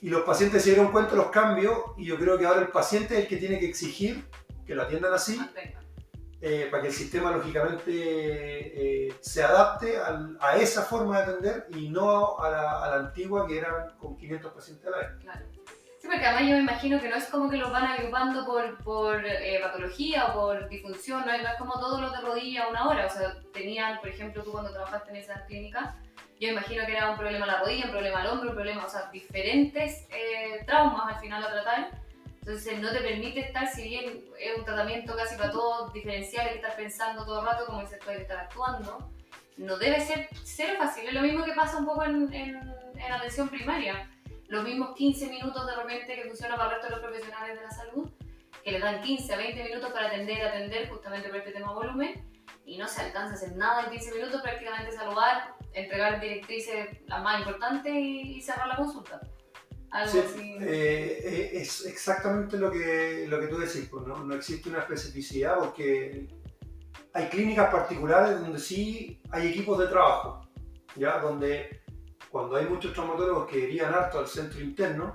Y 0.01 0.09
los 0.09 0.23
pacientes 0.23 0.63
se 0.63 0.71
dieron 0.71 0.91
cuenta 0.91 1.11
de 1.11 1.19
los 1.19 1.27
cambios 1.27 1.77
y 1.99 2.07
yo 2.07 2.17
creo 2.17 2.39
que 2.39 2.47
ahora 2.47 2.63
el 2.63 2.69
paciente 2.69 3.13
es 3.13 3.25
el 3.25 3.29
que 3.29 3.37
tiene 3.37 3.59
que 3.59 3.67
exigir 3.67 4.25
que 4.67 4.75
lo 4.75 4.85
atiendan 4.85 5.13
así. 5.13 5.39
Eh, 6.41 6.69
para 6.71 6.83
que 6.83 6.89
el 6.89 6.95
sistema 6.95 7.33
lógicamente 7.33 7.91
eh, 7.91 9.13
se 9.21 9.43
adapte 9.43 9.99
a 9.99 10.57
esa 10.57 10.83
forma 10.83 11.17
de 11.17 11.25
atender 11.25 11.67
y 11.71 11.89
no 11.89 12.39
a 12.39 12.49
la, 12.49 12.85
a 12.85 12.91
la, 12.91 12.97
antigua 13.07 13.45
que 13.45 13.59
eran 13.59 13.97
con 13.99 14.17
500 14.17 14.53
pacientes 14.53 14.87
a 14.87 14.91
la 14.91 14.97
vez. 14.99 15.09
Claro. 15.21 15.41
Sí, 15.99 16.07
porque 16.07 16.25
además 16.25 16.43
yo 16.43 16.55
me 16.55 16.61
imagino 16.61 17.01
que 17.01 17.09
no 17.09 17.17
es 17.17 17.25
como 17.25 17.51
que 17.51 17.57
los 17.57 17.73
van 17.73 17.87
agrupando 17.87 18.47
por, 18.47 18.79
por 18.85 19.27
eh, 19.27 19.59
patología 19.61 20.27
o 20.27 20.35
por 20.35 20.69
disfunción, 20.69 21.27
¿no? 21.27 21.33
es 21.33 21.43
como 21.59 21.73
todos 21.81 22.01
los 22.01 22.13
de 22.13 22.21
rodilla 22.21 22.65
a 22.65 22.69
una 22.69 22.89
hora. 22.89 23.07
O 23.07 23.11
sea, 23.11 23.35
tenían, 23.53 23.99
por 23.99 24.09
ejemplo, 24.09 24.45
tú 24.45 24.53
cuando 24.53 24.71
trabajaste 24.71 25.11
en 25.11 25.17
esa 25.17 25.45
clínica, 25.47 25.97
yo 26.39 26.51
imagino 26.51 26.87
que 26.87 26.93
era 26.93 27.11
un 27.11 27.19
problema 27.19 27.47
a 27.47 27.49
la 27.49 27.61
rodilla, 27.63 27.87
un 27.87 27.91
problema 27.91 28.21
al 28.21 28.29
hombro, 28.29 28.51
un 28.51 28.55
problema, 28.55 28.87
o 28.87 28.89
sea, 28.89 29.11
diferentes 29.11 30.07
traumas 30.67 31.17
al 31.17 31.21
final 31.21 31.43
a 31.43 31.51
tratar 31.51 32.08
entonces 32.49 32.79
no 32.81 32.91
te 32.91 33.01
permite 33.01 33.41
estar, 33.41 33.69
si 33.69 33.83
bien 33.83 34.25
es 34.41 34.57
un 34.57 34.65
tratamiento 34.65 35.15
casi 35.15 35.37
para 35.37 35.51
todos 35.51 35.93
diferencial, 35.93 36.49
que 36.49 36.55
estar 36.55 36.75
pensando 36.77 37.27
todo 37.27 37.41
el 37.41 37.47
rato 37.47 37.67
como 37.67 37.83
dices 37.83 37.99
tú, 37.99 38.09
hay 38.09 38.17
que 38.17 38.23
estar 38.23 38.39
actuando, 38.39 39.11
no 39.59 39.77
debe 39.77 40.01
ser 40.01 40.31
cero 40.45 40.77
fácil. 40.79 41.07
Es 41.07 41.13
lo 41.13 41.21
mismo 41.21 41.45
que 41.45 41.53
pasa 41.53 41.77
un 41.77 41.85
poco 41.85 42.05
en, 42.05 42.33
en, 42.33 43.13
atención 43.13 43.51
primaria. 43.51 44.11
Los 44.47 44.65
mismos 44.65 44.97
15 44.97 45.27
minutos 45.29 45.67
de 45.67 45.77
repente 45.77 46.15
que 46.15 46.25
funcionan 46.25 46.57
para 46.57 46.71
el 46.71 46.77
resto 46.77 46.89
de 46.89 46.97
los 46.97 47.07
profesionales 47.07 47.59
de 47.59 47.65
la 47.65 47.71
salud, 47.71 48.11
que 48.65 48.73
le 48.73 48.79
dan 48.79 49.03
15 49.03 49.35
a 49.35 49.37
20 49.37 49.65
minutos 49.65 49.93
para 49.93 50.07
atender, 50.07 50.43
atender 50.43 50.89
justamente 50.89 51.29
por 51.29 51.37
este 51.37 51.53
tema 51.53 51.75
volumen, 51.75 52.33
y 52.65 52.79
no 52.79 52.89
se 52.89 53.03
alcanza 53.03 53.33
a 53.33 53.37
hacer 53.37 53.57
nada 53.57 53.85
en 53.85 53.91
15 53.91 54.15
minutos, 54.15 54.41
prácticamente 54.41 54.93
saludar, 54.93 55.55
entregar 55.75 56.19
directrices 56.19 57.07
las 57.09 57.23
más 57.23 57.41
importantes 57.41 57.93
y 57.95 58.41
cerrar 58.41 58.69
la 58.69 58.77
consulta. 58.77 59.21
Algo 59.91 60.21
así. 60.21 60.57
Eh, 60.61 61.21
eh, 61.25 61.51
es 61.55 61.87
exactamente 61.87 62.59
lo 62.59 62.71
que, 62.71 63.27
lo 63.29 63.41
que 63.41 63.47
tú 63.47 63.59
decís, 63.59 63.89
pues, 63.91 64.07
¿no? 64.07 64.23
no 64.25 64.35
existe 64.35 64.69
una 64.69 64.81
especificidad 64.81 65.59
porque 65.59 66.29
hay 67.15 67.29
clínicas 67.29 67.71
particulares 67.71 68.41
donde 68.41 68.59
sí 68.59 69.21
hay 69.31 69.49
equipos 69.49 69.79
de 69.79 69.87
trabajo, 69.87 70.47
¿ya? 70.95 71.19
donde 71.19 71.83
cuando 72.31 72.57
hay 72.57 72.67
muchos 72.67 72.93
traumatólogos 72.93 73.49
que 73.49 73.61
irían 73.61 73.95
harto 73.95 74.19
al 74.19 74.27
centro 74.27 74.61
interno, 74.61 75.15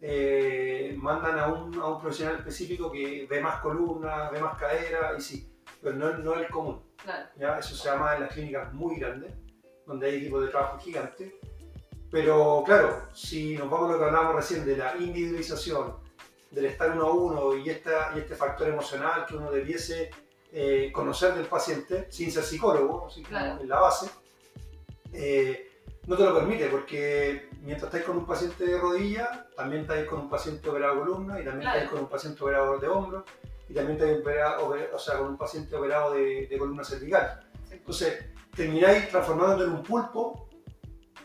eh, 0.00 0.94
mandan 0.98 1.38
a 1.38 1.48
un, 1.48 1.74
a 1.80 1.86
un, 1.88 2.00
profesional 2.00 2.36
específico 2.36 2.92
que 2.92 3.26
ve 3.28 3.40
más 3.40 3.60
columnas, 3.60 4.30
ve 4.30 4.38
más 4.38 4.56
cadera 4.56 5.14
y 5.16 5.20
sí, 5.20 5.52
pero 5.82 5.96
no, 5.96 6.18
no 6.18 6.34
es 6.34 6.42
el 6.42 6.48
común. 6.50 6.82
¿ya? 7.36 7.58
Eso 7.58 7.74
se 7.74 7.88
llama 7.88 8.14
en 8.14 8.22
las 8.22 8.32
clínicas 8.32 8.72
muy 8.72 8.96
grandes, 8.96 9.34
donde 9.86 10.06
hay 10.06 10.16
equipos 10.16 10.44
de 10.44 10.48
trabajo 10.48 10.78
gigantes 10.78 11.32
pero 12.14 12.62
claro, 12.64 13.08
si 13.12 13.56
nos 13.56 13.68
vamos 13.68 13.90
a 13.90 13.92
lo 13.94 13.98
que 13.98 14.04
hablábamos 14.04 14.36
recién 14.36 14.64
de 14.64 14.76
la 14.76 14.96
individualización, 14.96 15.96
del 16.48 16.66
estar 16.66 16.92
uno 16.92 17.06
a 17.08 17.12
uno 17.12 17.56
y, 17.56 17.68
esta, 17.68 18.12
y 18.14 18.20
este 18.20 18.36
factor 18.36 18.68
emocional 18.68 19.26
que 19.26 19.34
uno 19.34 19.50
debiese 19.50 20.12
eh, 20.52 20.92
conocer 20.92 21.34
del 21.34 21.46
paciente, 21.46 22.06
sin 22.12 22.30
ser 22.30 22.44
psicólogo, 22.44 23.08
así 23.08 23.24
en 23.28 23.68
la 23.68 23.80
base, 23.80 24.10
eh, 25.12 25.72
no 26.06 26.16
te 26.16 26.22
lo 26.22 26.32
permite 26.36 26.68
porque 26.68 27.48
mientras 27.62 27.88
estáis 27.88 28.04
con 28.04 28.18
un 28.18 28.26
paciente 28.26 28.64
de 28.64 28.78
rodilla, 28.78 29.48
también 29.56 29.82
estáis 29.82 30.06
con 30.06 30.20
un 30.20 30.30
paciente 30.30 30.70
operado 30.70 30.94
de 30.94 31.00
columna 31.00 31.40
y 31.40 31.44
también 31.44 31.66
estáis 31.68 31.90
con 31.90 31.98
un 31.98 32.08
paciente 32.08 32.44
operado 32.44 32.78
de 32.78 32.86
hombro 32.86 33.24
y 33.68 33.74
también 33.74 33.98
estáis 33.98 34.20
operado, 34.20 34.72
o 34.94 34.98
sea, 35.00 35.18
con 35.18 35.30
un 35.30 35.36
paciente 35.36 35.74
operado 35.74 36.12
de, 36.12 36.46
de 36.46 36.58
columna 36.58 36.84
cervical. 36.84 37.44
Entonces, 37.72 38.24
termináis 38.54 39.08
transformándote 39.08 39.64
en 39.64 39.70
un 39.70 39.82
pulpo 39.82 40.48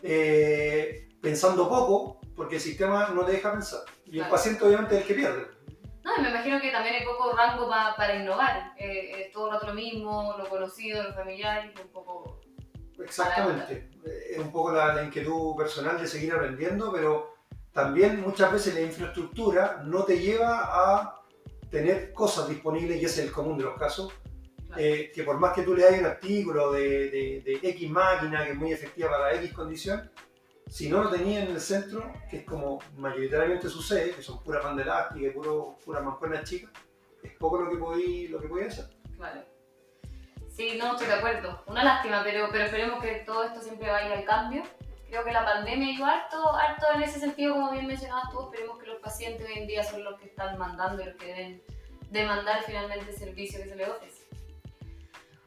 eh, 0.02 1.08
pensando 1.20 1.68
poco, 1.68 2.20
porque 2.34 2.56
el 2.56 2.60
sistema 2.60 3.10
no 3.14 3.24
te 3.24 3.32
deja 3.32 3.52
pensar. 3.52 3.80
Y 4.06 4.18
el 4.18 4.28
paciente 4.28 4.64
obviamente 4.64 4.96
es 4.96 5.02
el 5.02 5.06
que 5.06 5.14
pierde. 5.14 5.46
No, 6.02 6.16
y 6.16 6.22
me 6.22 6.30
imagino 6.30 6.60
que 6.60 6.70
también 6.70 6.96
hay 6.96 7.04
poco 7.04 7.36
rango 7.36 7.68
para 7.68 8.16
innovar. 8.16 8.72
Eh, 8.78 9.26
es 9.26 9.32
todo 9.32 9.46
el 9.46 9.52
rato 9.54 9.66
lo 9.66 9.74
mismo, 9.74 10.34
lo 10.38 10.48
conocido, 10.48 11.02
lo 11.02 11.12
familiar, 11.14 11.72
un 11.82 11.88
poco... 11.92 12.40
Exactamente. 12.98 13.90
Es 14.30 14.38
un 14.38 14.50
poco 14.50 14.72
la, 14.72 14.94
la, 14.94 15.04
inquietud 15.04 15.56
personal 15.56 15.98
de 15.98 16.06
seguir 16.06 16.34
aprendiendo, 16.34 16.92
pero 16.92 17.34
también 17.72 18.20
muchas 18.20 18.52
veces 18.52 18.74
la 18.74 18.82
infraestructura 18.82 19.82
no 19.84 20.04
te 20.04 20.18
lleva 20.18 20.68
a 20.70 21.22
tener 21.70 22.12
cosas 22.12 22.48
disponibles, 22.48 23.00
y 23.00 23.04
ese 23.04 23.22
es 23.22 23.28
el 23.28 23.32
común 23.32 23.56
de 23.56 23.64
los 23.64 23.78
casos, 23.78 24.12
eh, 24.76 25.10
que 25.14 25.22
por 25.24 25.38
más 25.38 25.52
que 25.54 25.62
tú 25.62 25.74
le 25.74 25.86
hagas 25.86 26.00
un 26.00 26.06
artículo 26.06 26.72
de, 26.72 27.42
de, 27.44 27.60
X 27.62 27.90
máquina 27.90 28.44
que 28.44 28.52
es 28.52 28.56
muy 28.56 28.72
efectiva 28.72 29.10
para 29.10 29.34
X 29.34 29.52
condición, 29.52 30.10
si 30.68 30.88
no 30.88 31.02
lo 31.02 31.10
tenías 31.10 31.48
en 31.48 31.54
el 31.54 31.60
centro, 31.60 32.12
que 32.30 32.38
es 32.38 32.44
como 32.44 32.78
mayoritariamente 32.96 33.68
sucede, 33.68 34.12
que 34.12 34.22
son 34.22 34.42
puras 34.42 34.62
bandas 34.62 34.86
elásticas 34.86 35.34
puras 35.84 36.04
mancuernas 36.04 36.48
chicas, 36.48 36.70
es 37.22 37.32
poco 37.34 37.60
lo 37.60 37.70
que 37.70 37.76
podí, 37.76 38.28
lo 38.28 38.40
que 38.40 38.48
podía 38.48 38.68
hacer. 38.68 38.86
Vale. 39.16 39.44
Sí, 40.48 40.76
no, 40.78 40.92
estoy 40.92 41.06
de 41.06 41.14
acuerdo. 41.14 41.62
Una 41.66 41.82
lástima, 41.82 42.22
pero, 42.22 42.48
pero 42.50 42.64
esperemos 42.64 43.02
que 43.02 43.22
todo 43.26 43.44
esto 43.44 43.60
siempre 43.60 43.90
vaya 43.90 44.12
al 44.12 44.24
cambio. 44.24 44.62
Creo 45.08 45.24
que 45.24 45.32
la 45.32 45.44
pandemia 45.44 45.88
ayudó 45.88 46.06
harto, 46.06 46.54
harto 46.54 46.86
en 46.94 47.02
ese 47.02 47.18
sentido, 47.18 47.54
como 47.54 47.72
bien 47.72 47.86
mencionabas 47.86 48.30
tú. 48.30 48.42
Esperemos 48.42 48.78
que 48.78 48.86
los 48.86 48.98
pacientes 49.00 49.46
hoy 49.46 49.58
en 49.58 49.66
día 49.66 49.82
son 49.82 50.04
los 50.04 50.18
que 50.20 50.26
están 50.26 50.56
mandando 50.58 51.02
y 51.02 51.06
los 51.06 51.16
que 51.16 51.26
deben 51.26 51.62
demandar 52.10 52.62
finalmente 52.64 53.10
el 53.10 53.16
servicio 53.16 53.60
que 53.62 53.68
se 53.68 53.76
les 53.76 53.88
ofrece. 53.88 54.19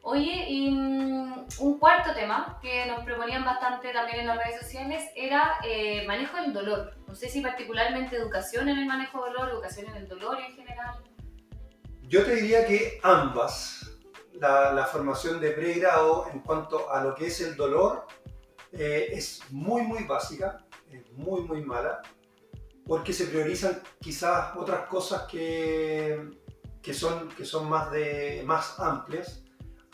Oye, 0.06 0.44
y 0.50 0.70
mm, 0.70 1.46
un 1.60 1.78
cuarto 1.78 2.12
tema 2.12 2.58
que 2.60 2.84
nos 2.84 3.02
proponían 3.06 3.42
bastante 3.42 3.90
también 3.90 4.20
en 4.20 4.26
las 4.26 4.36
redes 4.36 4.60
sociales 4.60 5.02
era 5.16 5.54
eh, 5.64 6.06
manejo 6.06 6.36
del 6.36 6.52
dolor. 6.52 6.94
No 7.08 7.14
sé 7.14 7.30
si 7.30 7.40
particularmente 7.40 8.14
educación 8.14 8.68
en 8.68 8.80
el 8.80 8.86
manejo 8.86 9.24
del 9.24 9.32
dolor, 9.32 9.48
educación 9.54 9.86
en 9.88 9.96
el 9.96 10.08
dolor 10.08 10.38
en 10.40 10.54
general. 10.54 11.02
Yo 12.02 12.22
te 12.22 12.34
diría 12.34 12.66
que 12.66 13.00
ambas. 13.02 13.90
La, 14.34 14.86
formación 14.92 15.40
de 15.40 15.52
pregrado 15.52 16.26
en 16.30 16.40
cuanto 16.40 16.90
a 16.90 17.02
lo 17.02 17.14
que 17.14 17.28
es 17.28 17.40
el 17.40 17.56
dolor 17.56 18.06
eh, 18.72 19.06
es 19.12 19.40
muy, 19.50 19.82
muy 19.82 20.04
básica, 20.04 20.66
es 20.90 21.10
muy, 21.12 21.42
muy 21.42 21.64
mala, 21.64 22.02
porque 22.84 23.14
se 23.14 23.26
priorizan 23.26 23.80
quizás 24.00 24.54
otras 24.56 24.86
cosas 24.88 25.22
que, 25.22 26.30
que, 26.82 26.92
son, 26.92 27.28
que 27.30 27.46
son 27.46 27.70
más, 27.70 27.90
de, 27.90 28.42
más 28.44 28.78
amplias 28.80 29.43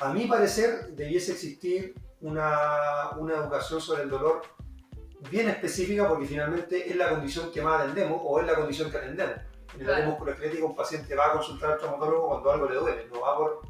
a 0.01 0.13
mi 0.13 0.27
parecer, 0.27 0.89
debiese 0.93 1.33
existir 1.33 1.95
una, 2.21 3.11
una, 3.19 3.37
educación 3.37 3.81
sobre 3.81 4.03
el 4.03 4.11
dolor 4.11 4.43
bien 5.31 5.49
específica 5.49 6.09
porque 6.09 6.27
finalmente 6.27 6.89
es 6.89 6.97
la 6.97 7.11
condición 7.11 7.53
que 7.53 7.61
más 7.61 7.83
atendemos 7.83 8.21
o 8.25 8.41
es 8.41 8.47
la 8.47 8.55
condición 8.55 8.91
que 8.91 8.97
atendemos. 8.97 9.37
En 9.75 9.81
el 9.81 9.87
claro. 9.87 10.07
músculo 10.07 10.33
esquelético 10.33 10.67
un 10.67 10.75
paciente 10.75 11.15
va 11.15 11.27
a 11.27 11.33
consultar 11.33 11.73
al 11.73 11.79
traumatólogo 11.79 12.29
cuando 12.29 12.51
algo 12.51 12.69
le 12.69 12.77
duele, 12.77 13.07
no 13.13 13.21
va 13.21 13.37
por 13.37 13.61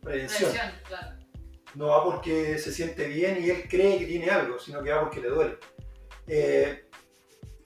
prevención. 0.00 0.52
Claro. 0.86 1.18
No 1.74 1.86
va 1.88 2.04
porque 2.04 2.58
se 2.58 2.72
siente 2.72 3.06
bien 3.06 3.42
y 3.42 3.50
él 3.50 3.68
cree 3.68 3.98
que 3.98 4.06
tiene 4.06 4.30
algo, 4.30 4.58
sino 4.58 4.82
que 4.82 4.90
va 4.90 5.00
porque 5.02 5.20
le 5.20 5.28
duele. 5.28 5.58
Eh, 6.26 6.88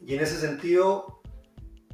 y 0.01 0.15
en 0.15 0.21
ese 0.21 0.39
sentido, 0.39 1.14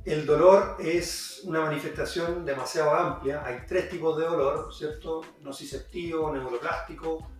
el 0.05 0.25
dolor 0.25 0.77
es 0.79 1.43
una 1.45 1.61
manifestación 1.61 2.45
demasiado 2.45 2.95
amplia. 2.95 3.43
Hay 3.45 3.61
tres 3.67 3.91
tipos 3.91 4.17
de 4.19 4.25
dolor, 4.25 4.73
¿cierto? 4.73 5.21
Nociceptivo, 5.43 6.33
neuroplástico 6.33 7.31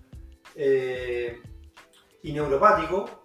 eh, 0.55 1.41
y 2.23 2.33
neuropático, 2.33 3.23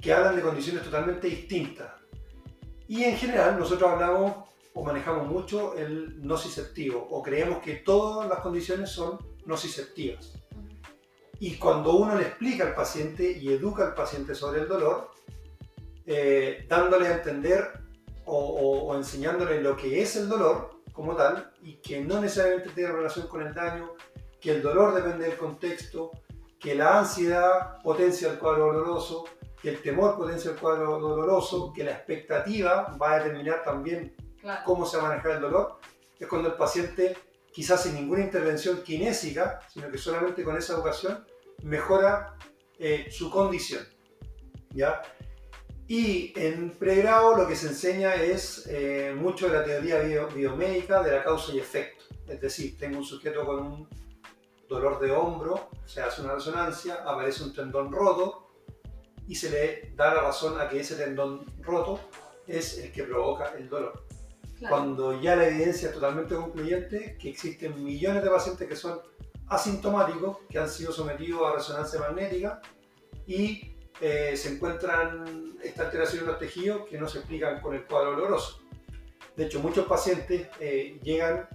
que 0.00 0.12
hablan 0.12 0.36
de 0.36 0.42
condiciones 0.42 0.84
totalmente 0.84 1.26
distintas. 1.26 1.92
Y 2.86 3.02
en 3.04 3.16
general 3.16 3.58
nosotros 3.58 3.90
hablamos 3.90 4.44
o 4.74 4.84
manejamos 4.84 5.26
mucho 5.26 5.76
el 5.76 6.20
nociceptivo, 6.26 7.06
o 7.10 7.22
creemos 7.22 7.58
que 7.58 7.76
todas 7.76 8.28
las 8.28 8.40
condiciones 8.40 8.90
son 8.90 9.18
nociceptivas. 9.46 10.32
Y 11.38 11.56
cuando 11.56 11.96
uno 11.96 12.16
le 12.16 12.22
explica 12.22 12.64
al 12.66 12.74
paciente 12.74 13.30
y 13.30 13.52
educa 13.52 13.84
al 13.84 13.94
paciente 13.94 14.34
sobre 14.34 14.62
el 14.62 14.68
dolor, 14.68 15.10
eh, 16.06 16.66
dándole 16.68 17.08
a 17.08 17.16
entender 17.16 17.83
o, 18.26 18.94
enseñándole 18.96 19.60
lo 19.60 19.76
que 19.76 20.02
es 20.02 20.16
el 20.16 20.28
dolor 20.28 20.82
como 20.92 21.14
tal 21.16 21.52
y 21.62 21.76
que 21.76 22.00
no 22.00 22.20
necesariamente 22.20 22.70
tiene 22.70 22.92
relación 22.92 23.26
con 23.26 23.42
el 23.46 23.54
daño, 23.54 23.92
que 24.40 24.52
el 24.52 24.62
dolor 24.62 24.94
depende 24.94 25.26
del 25.26 25.36
contexto, 25.36 26.12
que 26.60 26.74
la 26.74 27.00
ansiedad 27.00 27.82
potencia 27.82 28.30
el 28.30 28.38
cuadro 28.38 28.66
doloroso, 28.66 29.24
que 29.60 29.70
el 29.70 29.82
temor 29.82 30.16
potencia 30.16 30.50
el 30.50 30.56
cuadro 30.56 30.98
doloroso, 30.98 31.72
que 31.74 31.84
la 31.84 31.92
expectativa 31.92 32.96
va 33.00 33.14
a 33.14 33.18
determinar 33.18 33.62
también 33.64 34.14
cómo 34.64 34.86
se 34.86 34.98
va 34.98 35.04
a 35.04 35.08
manejar 35.08 35.32
el 35.32 35.40
dolor, 35.40 35.78
es 36.18 36.28
cuando 36.28 36.48
el 36.48 36.54
paciente, 36.54 37.16
quizás 37.52 37.82
sin 37.82 37.94
ninguna 37.94 38.22
intervención 38.22 38.82
kinésica, 38.82 39.60
sino 39.72 39.90
que 39.90 39.98
solamente 39.98 40.44
con 40.44 40.56
esa 40.56 40.74
educación, 40.74 41.24
mejora 41.62 42.36
eh, 42.78 43.08
su 43.10 43.30
condición. 43.30 43.82
¿ya? 44.70 45.02
Y 45.86 46.32
en 46.36 46.70
pregrado 46.70 47.36
lo 47.36 47.46
que 47.46 47.56
se 47.56 47.68
enseña 47.68 48.14
es 48.14 48.66
eh, 48.68 49.14
mucho 49.16 49.48
de 49.48 49.58
la 49.58 49.64
teoría 49.64 50.00
biomédica 50.34 51.02
de 51.02 51.12
la 51.12 51.22
causa 51.22 51.54
y 51.54 51.58
efecto. 51.58 52.04
Es 52.26 52.40
decir, 52.40 52.78
tengo 52.78 52.98
un 52.98 53.04
sujeto 53.04 53.44
con 53.44 53.58
un 53.60 53.88
dolor 54.66 54.98
de 54.98 55.10
hombro, 55.10 55.68
se 55.84 56.00
hace 56.00 56.22
una 56.22 56.34
resonancia, 56.34 57.02
aparece 57.06 57.44
un 57.44 57.52
tendón 57.52 57.92
roto 57.92 58.48
y 59.28 59.34
se 59.34 59.50
le 59.50 59.92
da 59.94 60.14
la 60.14 60.22
razón 60.22 60.58
a 60.58 60.68
que 60.68 60.80
ese 60.80 60.96
tendón 60.96 61.44
roto 61.60 62.00
es 62.46 62.78
el 62.78 62.92
que 62.92 63.04
provoca 63.04 63.52
el 63.58 63.68
dolor. 63.68 64.04
Cuando 64.68 65.20
ya 65.20 65.36
la 65.36 65.48
evidencia 65.48 65.88
es 65.88 65.94
totalmente 65.94 66.34
concluyente 66.34 67.18
que 67.18 67.28
existen 67.28 67.84
millones 67.84 68.22
de 68.22 68.30
pacientes 68.30 68.66
que 68.66 68.76
son 68.76 69.00
asintomáticos, 69.48 70.38
que 70.48 70.58
han 70.58 70.70
sido 70.70 70.92
sometidos 70.92 71.42
a 71.46 71.56
resonancia 71.56 72.00
magnética 72.00 72.62
y 73.26 73.73
eh, 74.00 74.36
se 74.36 74.54
encuentran 74.54 75.54
esta 75.62 75.84
alteración 75.84 76.22
en 76.22 76.30
los 76.30 76.38
tejidos 76.38 76.88
que 76.88 76.98
no 76.98 77.08
se 77.08 77.18
explican 77.18 77.60
con 77.60 77.74
el 77.74 77.84
cuadro 77.84 78.12
doloroso. 78.12 78.60
De 79.36 79.46
hecho, 79.46 79.60
muchos 79.60 79.86
pacientes 79.86 80.48
eh, 80.58 80.98
llegan 81.02 81.48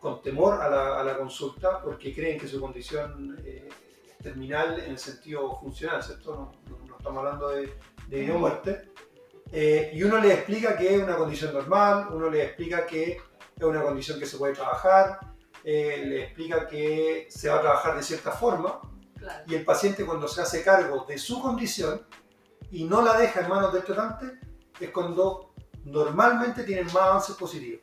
con 0.00 0.20
temor 0.20 0.60
a 0.60 1.02
la, 1.04 1.16
consulta 1.16 1.80
porque 1.82 2.14
creen 2.14 2.38
que 2.38 2.48
su 2.48 2.60
condición 2.60 3.40
eh, 3.44 3.68
es 4.08 4.18
terminal 4.18 4.78
en 4.80 4.92
el 4.92 4.98
sentido 4.98 5.58
funcional, 5.60 6.02
¿cierto? 6.02 6.52
No, 6.68 6.96
estamos 6.96 7.18
hablando 7.18 7.48
de, 7.50 7.72
de 8.08 8.20
vida 8.20 8.34
o 8.34 8.38
muerte. 8.38 8.90
y 9.52 10.02
uno 10.02 10.18
le 10.18 10.34
explica 10.34 10.76
que 10.76 10.96
es 10.96 11.02
una 11.02 11.16
condición 11.16 11.54
normal, 11.54 12.08
uno 12.10 12.28
le 12.28 12.44
explica 12.44 12.84
que 12.84 13.12
es 13.56 13.62
una 13.62 13.82
condición 13.82 14.18
que 14.18 14.26
se 14.26 14.36
puede 14.36 14.54
trabajar, 14.54 15.20
le 15.64 16.24
explica 16.24 16.66
que 16.66 17.26
se 17.30 17.48
va 17.48 17.56
a 17.56 17.60
trabajar 17.60 17.96
de 17.96 18.02
cierta 18.02 18.32
forma, 18.32 18.80
y 19.46 19.54
el 19.54 19.64
paciente 19.64 20.04
cuando 20.04 20.28
se 20.28 20.42
hace 20.42 20.62
cargo 20.62 21.04
de 21.08 21.18
su 21.18 21.40
condición 21.40 22.06
y 22.70 22.84
no 22.84 23.02
la 23.02 23.16
deja 23.16 23.40
en 23.40 23.48
manos 23.48 23.72
del 23.72 23.84
tratante, 23.84 24.38
es 24.78 24.90
cuando 24.90 25.54
normalmente 25.84 26.64
tienen 26.64 26.86
más 26.86 26.96
avances 26.96 27.36
positivos. 27.36 27.80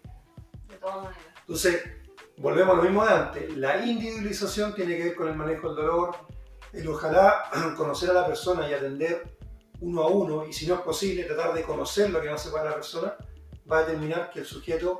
De 0.68 0.76
todas 0.78 1.04
maneras. 1.04 1.18
Entonces, 1.40 1.84
volvemos 2.38 2.74
a 2.74 2.78
lo 2.78 2.84
mismo 2.84 3.06
de 3.06 3.14
antes. 3.14 3.58
La 3.58 3.86
individualización 3.86 4.76
tiene 4.76 4.98
que 4.98 5.04
ver 5.06 5.16
con 5.16 5.28
el 5.28 5.36
manejo 5.36 5.68
del 5.68 5.78
dolor, 5.78 6.16
el 6.74 6.88
ojalá 6.88 7.44
conocer 7.78 8.10
a 8.12 8.14
la 8.14 8.28
persona 8.28 8.70
y 8.70 8.74
atender 8.74 9.38
uno 9.80 10.04
a 10.04 10.08
uno, 10.08 10.46
y 10.46 10.54
si 10.54 10.68
no 10.68 10.76
es 10.76 10.82
posible, 10.82 11.24
tratar 11.24 11.54
de 11.54 11.64
conocer 11.64 12.10
lo 12.10 12.22
que 12.22 12.30
no 12.30 12.38
sepa 12.38 12.64
la 12.64 12.74
persona, 12.74 13.16
va 13.70 13.80
a 13.80 13.82
determinar 13.82 14.30
que 14.32 14.40
el 14.40 14.46
sujeto 14.46 15.00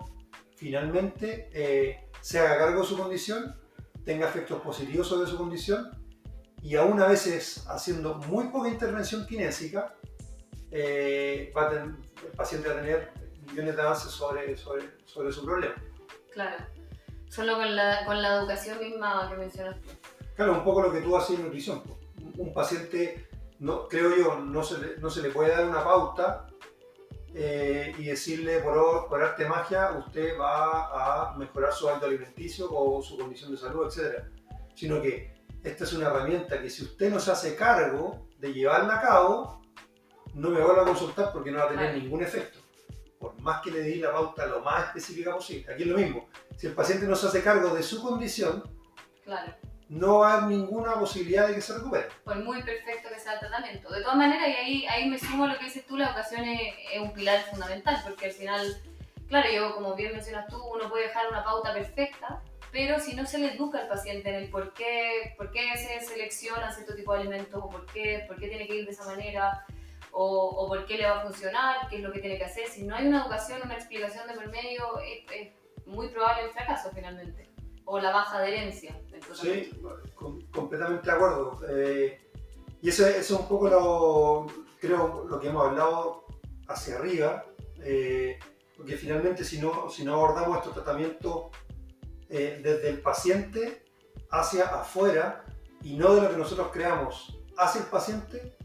finalmente 0.56 1.50
eh, 1.54 2.10
se 2.22 2.40
haga 2.40 2.58
cargo 2.58 2.82
de 2.82 2.88
su 2.88 2.98
condición, 2.98 3.56
tenga 4.04 4.28
efectos 4.28 4.62
positivos 4.62 5.08
sobre 5.08 5.30
su 5.30 5.38
condición 5.38 6.03
y 6.64 6.78
aún 6.78 7.02
a 7.02 7.08
veces 7.08 7.66
haciendo 7.68 8.16
muy 8.16 8.48
poca 8.48 8.70
intervención 8.70 9.28
kinésica, 9.28 9.94
eh, 10.72 11.52
va 11.56 11.70
el 11.72 12.32
paciente 12.38 12.70
va 12.70 12.76
a 12.76 12.78
tener 12.78 13.12
millones 13.48 13.76
de 13.76 13.82
avances 13.82 14.12
sobre, 14.12 14.56
sobre, 14.56 14.92
sobre 15.06 15.34
su 15.34 15.46
problema. 15.46 15.76
Claro, 16.32 16.66
solo 17.28 17.56
con 17.56 17.76
la, 17.76 18.06
con 18.06 18.22
la 18.22 18.38
educación 18.38 18.80
misma 18.80 19.30
que 19.30 19.36
mencionaste. 19.36 19.90
Claro, 20.38 20.54
un 20.54 20.64
poco 20.64 20.82
lo 20.82 20.92
que 20.94 21.02
tú 21.02 21.18
haces 21.18 21.38
en 21.38 21.44
nutrición. 21.44 21.84
Un 22.38 22.54
paciente, 22.54 23.28
no, 23.60 23.90
creo 23.90 24.16
yo, 24.16 24.40
no 24.40 24.64
se, 24.64 24.78
le, 24.80 24.98
no 24.98 25.10
se 25.10 25.22
le 25.22 25.30
puede 25.30 25.50
dar 25.50 25.66
una 25.66 25.84
pauta 25.84 26.48
eh, 27.36 27.94
y 27.98 28.06
decirle 28.06 28.60
por, 28.60 29.10
por 29.10 29.22
arte 29.22 29.46
magia 29.46 29.92
usted 29.92 30.40
va 30.40 31.32
a 31.32 31.38
mejorar 31.38 31.74
su 31.74 31.90
hábito 31.90 32.06
alimenticio 32.06 32.70
o 32.72 33.02
su 33.04 33.18
condición 33.18 33.52
de 33.52 33.58
salud, 33.58 33.86
etc. 33.86 34.24
Sino 34.76 35.02
que 35.02 35.43
esta 35.64 35.86
es 35.86 35.94
una 35.94 36.08
herramienta 36.08 36.62
que 36.62 36.70
si 36.70 36.84
usted 36.84 37.10
no 37.10 37.20
se 37.20 37.32
hace 37.32 37.56
cargo 37.56 38.28
de 38.38 38.54
llevarla 38.54 38.98
a 38.98 39.02
cabo, 39.02 39.62
no 40.34 40.50
me 40.50 40.62
vuelva 40.62 40.82
a 40.82 40.86
consultar 40.86 41.32
porque 41.32 41.52
no 41.52 41.60
va 41.60 41.66
a 41.66 41.70
tener 41.70 41.96
ningún 41.96 42.22
efecto. 42.22 42.60
Por 43.18 43.40
más 43.40 43.62
que 43.62 43.72
le 43.72 43.82
di 43.82 43.96
la 43.96 44.12
pauta 44.12 44.46
lo 44.46 44.60
más 44.62 44.88
específica 44.88 45.34
posible. 45.34 45.74
Aquí 45.74 45.84
es 45.84 45.88
lo 45.88 45.98
mismo. 45.98 46.28
Si 46.58 46.68
el 46.68 46.74
paciente 46.74 47.08
no 47.08 47.16
se 47.16 47.28
hace 47.28 47.42
cargo 47.42 47.74
de 47.74 47.82
su 47.82 48.02
condición, 48.02 48.64
no 49.88 50.20
va 50.20 50.34
a 50.34 50.38
haber 50.38 50.58
ninguna 50.58 50.96
posibilidad 50.96 51.48
de 51.48 51.56
que 51.56 51.62
se 51.62 51.76
recupere. 51.76 52.10
Por 52.26 52.44
muy 52.44 52.62
perfecto 52.64 53.08
que 53.10 53.20
sea 53.20 53.34
el 53.34 53.40
tratamiento. 53.40 53.90
De 53.90 54.02
todas 54.02 54.18
maneras, 54.18 54.50
y 54.50 54.52
ahí, 54.52 54.86
ahí 54.88 55.10
me 55.10 55.18
sumo 55.18 55.46
a 55.46 55.54
lo 55.54 55.60
que 55.60 55.66
dices 55.66 55.86
tú, 55.86 55.96
la 55.96 56.08
educación 56.08 56.44
es, 56.44 56.74
es 56.92 57.00
un 57.00 57.14
pilar 57.14 57.42
fundamental, 57.50 58.02
porque 58.04 58.26
al 58.26 58.32
final, 58.34 58.82
claro, 59.30 59.50
yo 59.50 59.76
como 59.76 59.96
bien 59.96 60.12
mencionas 60.12 60.48
tú, 60.48 60.62
uno 60.62 60.90
puede 60.90 61.08
dejar 61.08 61.30
una 61.30 61.44
pauta 61.44 61.74
perfecta, 61.74 62.42
pero 62.74 63.00
si 63.00 63.16
no 63.16 63.26
se 63.28 63.38
le 63.38 63.54
educa 63.54 63.80
al 63.80 63.88
paciente 63.88 64.30
en 64.30 64.36
el 64.36 64.50
por 64.50 64.74
qué, 64.74 65.36
por 65.38 65.52
qué 65.52 65.62
se 65.78 66.04
selecciona 66.06 66.74
cierto 66.74 66.96
tipo 66.96 67.14
de 67.14 67.20
alimentos 67.20 67.62
o 67.64 67.70
por 67.70 67.86
qué, 67.86 68.26
por 68.28 68.36
qué 68.38 68.48
tiene 68.48 68.68
que 68.68 68.78
ir 68.78 68.86
de 68.86 68.92
esa 68.92 69.06
manera 69.06 69.64
o, 70.12 70.26
o, 70.26 70.68
por 70.68 70.84
qué 70.88 70.98
le 70.98 71.06
va 71.06 71.20
a 71.20 71.24
funcionar, 71.24 71.88
qué 71.88 71.98
es 71.98 72.02
lo 72.02 72.12
que 72.12 72.20
tiene 72.20 72.38
que 72.38 72.46
hacer, 72.46 72.68
si 72.68 72.84
no 72.84 72.96
hay 72.96 73.08
una 73.08 73.22
educación, 73.22 73.62
una 73.64 73.76
explicación 73.76 74.28
de 74.28 74.34
por 74.34 74.50
medio, 74.50 75.00
es, 75.00 75.54
muy 75.86 76.08
probable 76.08 76.46
el 76.46 76.52
fracaso 76.52 76.90
finalmente 76.96 77.50
o 77.86 78.00
la 78.00 78.12
baja 78.12 78.38
adherencia. 78.38 78.98
Sí, 79.34 79.70
completamente 80.52 81.06
de 81.06 81.12
acuerdo. 81.12 81.60
Eh, 81.70 82.32
y 82.82 82.90
eso, 82.90 83.06
es 83.06 83.30
un 83.32 83.48
poco 83.48 83.68
lo, 83.68 84.48
creo, 84.80 85.26
lo 85.28 85.40
que 85.40 85.50
hemos 85.50 85.68
hablado 85.68 86.26
hacia 86.70 86.96
arriba, 86.96 87.46
eh, 87.84 88.40
porque 88.78 88.96
finalmente 88.96 89.44
si 89.44 89.60
no, 89.60 89.90
si 89.90 90.06
no 90.06 90.14
abordamos 90.14 90.60
estos 90.60 90.74
tratamientos 90.74 91.48
eh, 92.36 92.60
desde 92.64 92.90
el 92.90 93.00
paciente 93.00 93.84
hacia 94.32 94.64
afuera 94.64 95.46
y 95.84 95.96
no 95.96 96.16
de 96.16 96.24
lo 96.24 96.32
que 96.32 96.38
nosotros 96.38 96.70
creamos 96.74 97.38
hacia 97.56 97.82
el 97.82 97.86
paciente, 97.86 98.58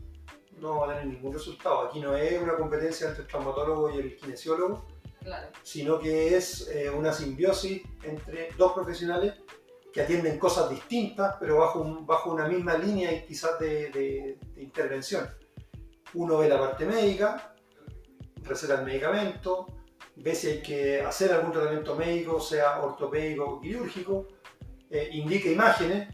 no 0.58 0.80
va 0.80 0.86
a 0.86 0.96
tener 0.96 1.12
ningún 1.12 1.34
resultado. 1.34 1.82
Aquí 1.82 2.00
no 2.00 2.16
es 2.16 2.40
una 2.40 2.56
competencia 2.56 3.08
entre 3.08 3.24
el 3.24 3.28
traumatólogo 3.28 3.90
y 3.90 3.98
el 3.98 4.16
kinesiólogo, 4.16 4.86
sino 5.62 5.98
que 5.98 6.34
es 6.34 6.66
eh, 6.68 6.88
una 6.88 7.12
simbiosis 7.12 7.82
entre 8.04 8.52
dos 8.56 8.72
profesionales 8.72 9.34
que 9.92 10.00
atienden 10.00 10.38
cosas 10.38 10.70
distintas, 10.70 11.36
pero 11.38 11.58
bajo, 11.58 11.84
bajo 12.06 12.32
una 12.32 12.48
misma 12.48 12.72
línea 12.78 13.12
y 13.12 13.26
quizás 13.26 13.58
de, 13.58 13.90
de, 13.90 14.62
intervención. 14.62 15.28
Uno 16.14 16.38
ve 16.38 16.48
la 16.48 16.58
parte 16.58 16.86
médica, 16.86 17.54
receta 18.44 18.80
el 18.80 18.86
medicamento, 18.86 19.66
ve 20.20 20.34
si 20.34 20.48
hay 20.48 20.62
que 20.62 21.00
hacer 21.00 21.32
algún 21.32 21.52
tratamiento 21.52 21.94
médico, 21.94 22.40
sea 22.40 22.82
ortopédico 22.82 23.44
o 23.44 23.60
quirúrgico, 23.60 24.26
eh, 24.90 25.10
indica 25.12 25.48
imágenes 25.48 26.08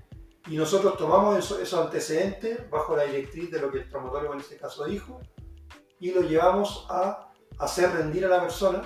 y 0.49 0.57
nosotros 0.57 0.97
tomamos 0.99 1.51
esos 1.59 1.81
antecedentes 1.81 2.69
bajo 2.69 2.97
la 2.97 3.05
directriz 3.05 3.51
de 3.51 3.61
lo 3.61 3.71
que 3.71 3.79
el 3.79 3.89
traumatólogo 3.89 4.35
en 4.35 4.41
este 4.41 4.57
caso 4.57 4.85
dijo 4.85 5.21
y 6.01 6.11
lo 6.11 6.23
llevamos 6.23 6.87
a 6.91 7.33
hacer 7.59 7.91
rendir 7.93 8.27
a 8.27 8.29
la 8.29 8.41
persona 8.43 8.83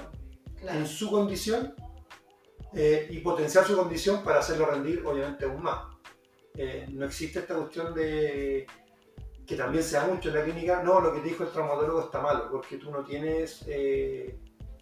en 0.63 0.87
su 0.87 1.11
condición 1.11 1.75
eh, 2.75 3.09
y 3.11 3.19
potenciar 3.21 3.65
su 3.65 3.77
condición 3.77 4.23
para 4.23 4.41
hacerlo 4.41 4.67
rendir 4.67 5.05
obviamente 5.05 5.47
aún 5.47 5.63
más. 5.63 5.97
Eh, 6.55 6.87
no 6.91 7.07
existe 7.07 7.41
esta 7.41 7.55
cuestión 7.55 7.95
de 7.95 8.67
que 9.47 9.57
también 9.57 9.83
se 9.83 9.97
da 9.97 10.07
mucho 10.07 10.29
en 10.29 10.35
la 10.35 10.45
clínica, 10.45 10.83
no, 10.83 11.01
lo 11.01 11.13
que 11.13 11.21
te 11.21 11.29
dijo 11.29 11.45
el 11.45 11.51
traumatólogo 11.51 12.03
está 12.03 12.21
malo, 12.21 12.49
porque 12.51 12.77
tú 12.77 12.91
no 12.91 13.03
tienes 13.03 13.65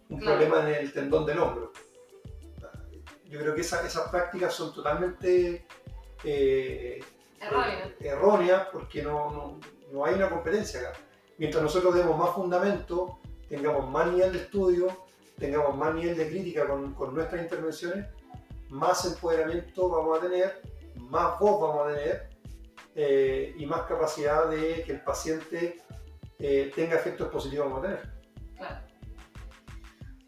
un 0.08 0.20
problema 0.20 0.60
en 0.68 0.74
el 0.74 0.92
tendón 0.92 1.26
del 1.26 1.38
hombro. 1.38 1.72
Yo 3.28 3.40
creo 3.40 3.54
que 3.54 3.60
esas 3.62 4.08
prácticas 4.10 4.54
son 4.54 4.72
totalmente 4.72 5.66
eh, 6.24 7.00
erróneas 8.00 8.68
porque 8.72 9.02
no, 9.02 9.58
no, 9.92 10.04
hay 10.04 10.14
una 10.14 10.30
competencia 10.30 10.80
acá. 10.80 10.92
Mientras 11.38 11.62
nosotros 11.62 11.94
demos 11.94 12.16
más 12.16 12.30
fundamento, 12.30 13.18
tengamos 13.48 13.90
más 13.90 14.10
nivel 14.10 14.32
de 14.32 14.38
estudio, 14.38 15.06
tengamos 15.38 15.76
más 15.76 15.94
nivel 15.94 16.16
de 16.16 16.28
crítica 16.28 16.66
con, 16.66 16.94
con 16.94 17.14
nuestras 17.14 17.42
intervenciones, 17.42 18.06
más 18.70 19.04
empoderamiento 19.04 19.88
vamos 19.88 20.18
a 20.18 20.22
tener, 20.22 20.62
más 20.96 21.38
voz 21.38 21.60
vamos 21.60 21.86
a 21.86 21.94
tener 21.94 22.28
eh, 22.94 23.54
y 23.56 23.66
más 23.66 23.82
capacidad 23.82 24.48
de 24.48 24.82
que 24.82 24.92
el 24.92 25.00
paciente 25.02 25.82
eh, 26.38 26.72
tenga 26.74 26.96
efectos 26.96 27.28
positivos 27.28 27.66
vamos 27.66 27.84
a 27.84 27.88
tener. 27.88 28.15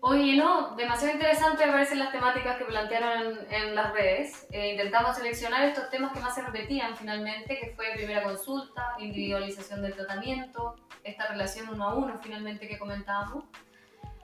Oye, 0.00 0.36
no, 0.36 0.76
demasiado 0.76 1.14
interesante 1.14 1.66
me 1.66 1.72
parecen 1.72 1.98
las 1.98 2.12
temáticas 2.12 2.56
que 2.56 2.64
plantearon 2.64 3.36
en, 3.50 3.74
las 3.74 3.92
redes. 3.92 4.46
Eh, 4.52 4.70
intentamos 4.72 5.16
seleccionar 5.16 5.64
estos 5.64 5.90
temas 5.90 6.12
que 6.12 6.20
más 6.20 6.36
se 6.36 6.42
repetían 6.42 6.96
finalmente, 6.96 7.58
que 7.58 7.72
fue 7.74 7.86
primera 7.94 8.22
consulta, 8.22 8.94
individualización 8.98 9.82
del 9.82 9.94
tratamiento, 9.94 10.76
esta 11.02 11.26
relación 11.26 11.68
uno 11.68 11.84
a 11.84 11.94
uno 11.94 12.20
finalmente 12.22 12.68
que 12.68 12.78
comentábamos, 12.78 13.44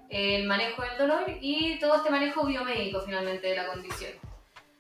el 0.09 0.47
manejo 0.47 0.83
del 0.83 0.97
dolor 0.97 1.25
y 1.41 1.79
todo 1.81 1.97
este 1.97 2.11
manejo 2.11 2.47
biomédico 2.47 3.01
finalmente 3.01 3.49
de 3.49 3.57
la 3.57 3.67
condición. 3.67 4.13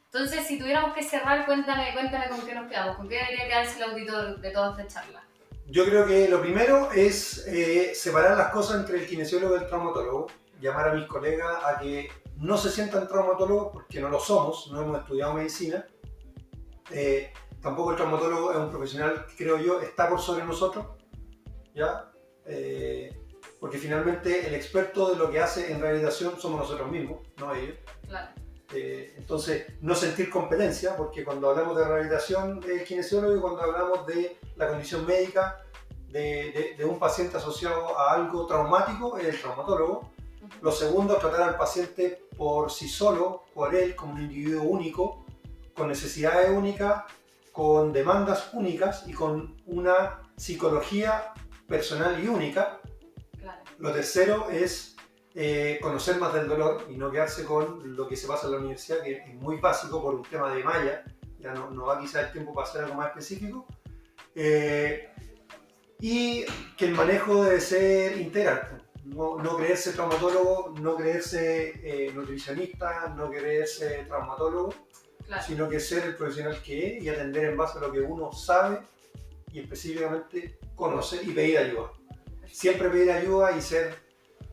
Entonces, 0.04 0.46
si 0.46 0.61
tuviéramos 0.61 0.94
que 0.94 1.02
cerrar, 1.02 1.44
cuéntame, 1.44 1.92
cuéntame 1.92 2.28
con 2.28 2.46
qué 2.46 2.54
nos 2.54 2.70
quedamos, 2.70 2.96
con 2.96 3.09
qué 3.09 3.16
debería 3.16 3.48
quedarse 3.48 3.83
el 3.83 3.90
auditor 3.90 4.40
de 4.40 4.50
toda 4.52 4.80
esta 4.80 4.87
charla. 4.87 5.24
Yo 5.66 5.85
creo 5.87 6.07
que 6.07 6.28
lo 6.28 6.40
primero 6.40 6.92
es 6.92 7.44
eh, 7.48 7.96
separar 7.96 8.37
las 8.37 8.52
cosas 8.52 8.76
entre 8.76 9.00
el 9.00 9.09
kinesiólogo 9.09 9.57
y 9.57 9.59
el 9.59 9.66
traumatólogo 9.66 10.28
llamar 10.61 10.88
a 10.88 10.95
mis 10.95 11.07
colegas 11.07 11.64
a 11.64 11.79
que 11.79 12.11
no 12.37 12.57
se 12.57 12.71
sientan 12.71 13.09
traumatólogos 13.09 13.73
porque 13.73 14.01
no 14.01 14.09
lo 14.09 14.19
somos, 14.19 14.71
no 14.73 14.83
hemos 14.83 15.01
estudiado 15.01 15.35
medicina. 15.35 15.87
Eh, 16.90 17.33
tampoco 17.62 17.93
el 17.93 17.97
traumatólogo 17.97 18.51
es 18.53 18.57
un 18.59 18.71
profesional 18.71 19.27
que 19.27 19.37
creo 19.37 19.59
yo 19.59 19.81
está 19.81 20.09
por 20.09 20.21
sobre 20.21 20.45
nosotros, 20.45 20.87
¿ya? 21.75 22.11
eh, 22.47 23.17
porque 23.61 23.79
finalmente 23.79 24.47
el 24.47 24.55
experto 24.55 25.11
de 25.11 25.17
lo 25.17 25.31
que 25.31 25.40
hace 25.40 25.73
en 25.73 25.81
rehabilitación 25.81 26.38
somos 26.38 26.61
nosotros 26.61 26.90
mismos, 26.90 27.21
no 27.38 27.55
ellos. 27.55 27.79
Claro. 28.07 28.29
Eh, 28.75 29.14
entonces, 29.17 29.67
no 29.81 29.95
sentir 29.95 30.31
competencia, 30.31 30.97
porque 30.97 31.25
cuando 31.25 31.51
hablamos 31.51 31.77
de 31.77 31.85
rehabilitación 31.85 32.61
es 32.64 32.81
el 32.81 32.85
kinesiólogo 32.85 33.37
y 33.37 33.40
cuando 33.40 33.62
hablamos 33.62 34.07
de 34.07 34.38
la 34.57 34.69
condición 34.69 35.07
médica 35.07 35.62
de, 36.09 36.75
de, 36.77 36.85
un 36.85 36.99
paciente 36.99 37.37
asociado 37.37 37.99
a 37.99 38.12
algo 38.12 38.47
traumático 38.47 39.19
es 39.19 39.27
el 39.27 39.40
traumatólogo. 39.40 40.13
Lo 40.62 40.73
segundo 40.73 41.17
tratar 41.17 41.43
al 41.43 41.57
paciente 41.57 42.27
por 42.37 42.71
sí 42.71 42.88
solo, 42.88 43.45
por 43.55 43.75
él, 43.75 43.95
como 43.95 44.14
un 44.14 44.23
individuo 44.23 44.64
único, 44.64 45.25
con 45.75 45.88
necesidades 45.88 46.51
únicas, 46.51 47.05
con 47.53 47.93
demandas 47.93 48.51
únicas 48.53 49.05
y 49.07 49.12
con 49.12 49.57
una 49.67 50.23
psicología 50.37 51.33
personal 51.69 52.23
y 52.23 52.29
única. 52.29 52.81
Lo 53.79 53.93
tercero 53.93 54.49
es 54.51 54.97
eh, 55.35 55.79
conocer 55.83 56.19
más 56.19 56.33
del 56.33 56.49
dolor 56.49 56.87
y 56.88 56.97
no 56.97 57.11
quedarse 57.11 57.45
con 57.45 57.97
lo 57.97 58.09
que 58.09 58.17
se 58.17 58.27
pasa 58.27 58.47
en 58.47 58.53
la 58.53 58.59
universidad, 58.59 59.03
que 59.03 59.12
es 59.12 59.35
muy 59.35 59.59
básico 59.59 60.01
por 60.03 60.14
un 60.14 60.23
tema 60.23 60.53
de 60.55 60.62
malla, 60.62 61.05
ya 61.38 61.53
no, 61.53 61.71
no 61.71 61.87
va 61.87 62.01
quizás 62.01 62.27
el 62.27 62.33
tiempo 62.33 62.55
para 62.55 62.69
hacer 62.69 62.85
algo 62.85 62.95
más 62.95 63.09
específico. 63.09 63.67
Eh, 64.35 65.11
y 66.01 66.45
que 66.77 66.87
el 66.87 66.95
manejo 66.95 67.45
debe 67.45 67.61
ser 67.61 68.21
integral. 68.21 68.84
No, 69.05 69.37
no 69.37 69.57
creerse 69.57 69.93
traumatólogo, 69.93 70.75
no 70.81 70.97
creerse 70.97 71.75
eh, 71.83 72.11
nutricionista, 72.12 73.09
no 73.09 73.31
creerse 73.31 74.05
traumatólogo, 74.09 74.75
sino 75.47 75.69
que 75.69 75.79
ser 75.79 76.05
el 76.05 76.17
profesional 76.17 76.61
que 76.62 76.97
es 76.97 77.05
y 77.05 77.09
atender 77.09 77.45
en 77.45 77.57
base 77.57 77.79
a 77.79 77.83
lo 77.83 77.93
que 77.93 78.01
uno 78.01 78.33
sabe 78.33 78.81
y 79.53 79.61
específicamente 79.61 80.59
conocer 80.75 81.27
y 81.29 81.33
pedir 81.33 81.59
ayuda. 81.59 81.93
Siempre 82.51 82.88
pedir 82.88 83.11
ayuda 83.11 83.57
y 83.57 83.61
ser 83.61 83.95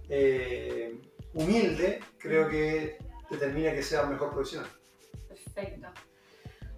eh, 0.10 1.00
humilde, 1.34 2.02
creo 2.18 2.50
que 2.50 2.98
determina 3.30 3.74
que 3.74 3.84
sea 3.84 4.04
mejor 4.04 4.32
profesional. 4.32 4.70
Perfecto. 5.28 5.88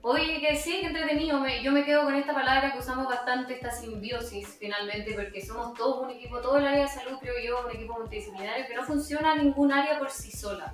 Oye, 0.06 0.42
que 0.42 0.58
sí, 0.58 0.82
que 0.82 0.88
entretenido. 0.88 1.40
yo 1.62 1.72
me 1.72 1.86
quedo 1.86 2.04
con 2.04 2.14
esta 2.16 2.34
palabra 2.34 2.74
que 2.74 2.80
usamos 2.80 3.08
bastante, 3.08 3.54
esta 3.54 3.72
simbiosis, 3.72 4.58
finalmente, 4.60 5.14
porque 5.14 5.42
somos 5.42 5.74
todos 5.76 6.04
un 6.04 6.10
equipo, 6.10 6.42
todo 6.42 6.58
el 6.58 6.68
área 6.68 6.82
de 6.82 6.90
salud, 6.90 7.18
creo 7.22 7.36
yo, 7.42 7.66
un 7.66 7.74
equipo 7.74 7.98
multidisciplinario 7.98 8.68
que 8.68 8.76
no 8.76 8.84
funciona 8.84 9.34
ningún 9.34 9.72
área 9.72 9.98
por 9.98 10.12
sí 10.12 10.30
sola. 10.30 10.74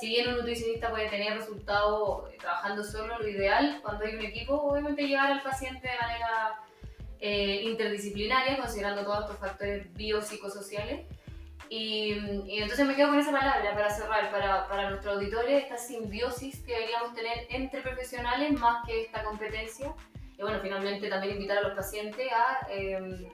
Si 0.00 0.08
bien 0.08 0.30
un 0.30 0.36
nutricionista 0.36 0.88
puede 0.88 1.10
tener 1.10 1.36
resultados 1.36 2.32
eh, 2.32 2.38
trabajando 2.40 2.82
solo, 2.82 3.18
lo 3.18 3.28
ideal, 3.28 3.80
cuando 3.82 4.06
hay 4.06 4.14
un 4.14 4.24
equipo, 4.24 4.54
obviamente 4.54 5.06
llevar 5.06 5.30
al 5.30 5.42
paciente 5.42 5.86
de 5.86 5.98
manera 5.98 6.62
eh, 7.20 7.60
interdisciplinaria, 7.64 8.56
considerando 8.56 9.04
todos 9.04 9.24
estos 9.24 9.38
factores 9.40 9.92
biopsicosociales 9.92 11.06
y, 11.72 12.18
entonces 12.60 12.84
me 12.84 12.96
quedo 12.96 13.10
con 13.10 13.20
esa 13.20 13.30
palabra 13.30 13.72
para 13.72 13.90
cerrar, 13.90 14.28
para, 14.32 14.66
para 14.66 14.90
nuestros 14.90 15.14
auditores, 15.14 15.62
esta 15.62 15.78
simbiosis 15.78 16.60
que 16.64 16.72
deberíamos 16.72 17.14
tener 17.14 17.46
entre 17.48 17.80
profesionales 17.80 18.52
más 18.58 18.84
que 18.84 19.02
esta 19.02 19.22
competencia. 19.22 19.94
Y 20.36 20.42
bueno, 20.42 20.58
finalmente 20.60 21.08
también 21.08 21.34
invitar 21.34 21.58
a 21.58 21.62
los 21.62 21.76
pacientes 21.76 22.26
a, 22.32 22.66
em, 22.72 23.28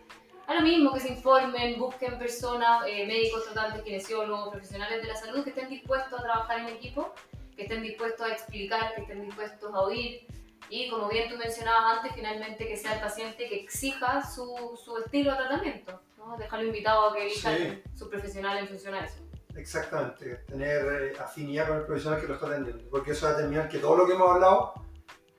a 0.47 0.55
lo 0.55 0.61
mismo, 0.61 0.93
que 0.93 1.01
se 1.01 1.15
informen, 1.15 1.79
busquen 1.79 2.19
personas, 2.19 2.83
eh, 2.87 3.07
médicos 3.07 3.43
tratantes, 3.47 3.83
kinesiólogos, 3.83 4.51
profesionales 4.51 5.01
de 5.01 5.09
la 5.09 5.17
salud 5.17 5.43
que 5.43 5.51
estén 5.51 5.71
dispuestos 5.71 6.21
a 6.21 6.23
trabajar 6.23 6.61
en 6.61 6.69
equipo, 6.69 7.15
que 7.57 7.63
estén 7.63 7.83
dispuestos 7.83 8.27
a 8.27 8.33
explicar, 8.33 8.95
que 8.97 9.01
estén 9.01 9.25
dispuestos 9.25 9.73
a 9.73 9.81
oír. 9.81 10.27
Y 10.69 10.91
como 10.91 11.09
bien 11.09 11.29
tú 11.29 11.37
mencionabas 11.37 11.99
antes, 11.99 12.15
finalmente 12.15 12.67
que 12.67 12.77
sea 12.77 12.95
el 12.95 13.01
paciente 13.01 13.49
que 13.49 13.61
exija 13.61 14.25
su, 14.25 14.79
su 14.83 14.99
estilo 14.99 15.33
de 15.33 15.37
tratamiento. 15.37 16.01
Dejarlo 16.39 16.67
invitado 16.67 17.11
a 17.11 17.15
que 17.15 17.27
elija 17.27 17.51
su 17.95 18.11
profesional 18.11 18.59
en 18.59 18.67
función 18.67 18.95
a 18.95 19.05
eso. 19.05 19.21
Exactamente, 19.55 20.35
tener 20.47 21.03
eh, 21.03 21.13
afinidad 21.19 21.69
con 21.69 21.79
el 21.79 21.85
profesional 21.85 22.21
que 22.21 22.27
lo 22.27 22.35
está 22.35 22.47
atendiendo, 22.47 22.91
porque 22.91 23.13
eso 23.13 23.27
va 23.27 23.33
a 23.33 23.35
determinar 23.37 23.69
que 23.69 23.79
todo 23.79 23.97
lo 23.97 24.07
que 24.07 24.13
hemos 24.13 24.31
hablado 24.31 24.75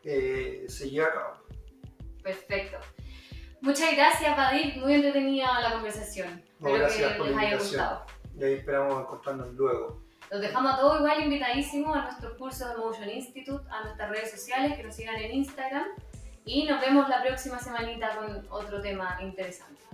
eh, 0.04 0.66
se 0.68 0.90
lleve 0.90 1.06
a 1.06 1.14
cabo. 1.14 1.34
Perfecto. 2.24 2.78
Muchas 3.62 3.96
gracias, 3.96 4.36
Badir. 4.36 4.78
Muy 4.78 4.94
entretenida 4.96 5.60
la 5.62 5.74
conversación. 5.74 6.44
Espero 6.60 6.88
que 6.88 7.30
les 7.30 7.38
haya 7.38 7.58
gustado. 7.58 8.06
Y 8.40 8.44
ahí 8.44 8.54
esperamos 8.54 9.02
encontrarnos 9.02 9.54
luego. 9.54 10.07
Los 10.30 10.42
dejamos 10.42 10.74
a 10.74 10.78
todos 10.78 11.00
igual 11.00 11.24
invitadísimos 11.24 11.96
a 11.96 12.02
nuestros 12.04 12.34
cursos 12.34 12.70
de 12.70 12.78
Motion 12.78 13.10
Institute, 13.10 13.64
a 13.70 13.84
nuestras 13.84 14.10
redes 14.10 14.32
sociales, 14.32 14.76
que 14.76 14.84
nos 14.84 14.96
sigan 14.96 15.16
en 15.16 15.32
Instagram. 15.32 15.86
Y 16.44 16.66
nos 16.66 16.82
vemos 16.82 17.08
la 17.08 17.22
próxima 17.24 17.60
semanita 17.60 18.16
con 18.18 18.46
otro 18.50 18.82
tema 18.82 19.18
interesante. 19.22 19.87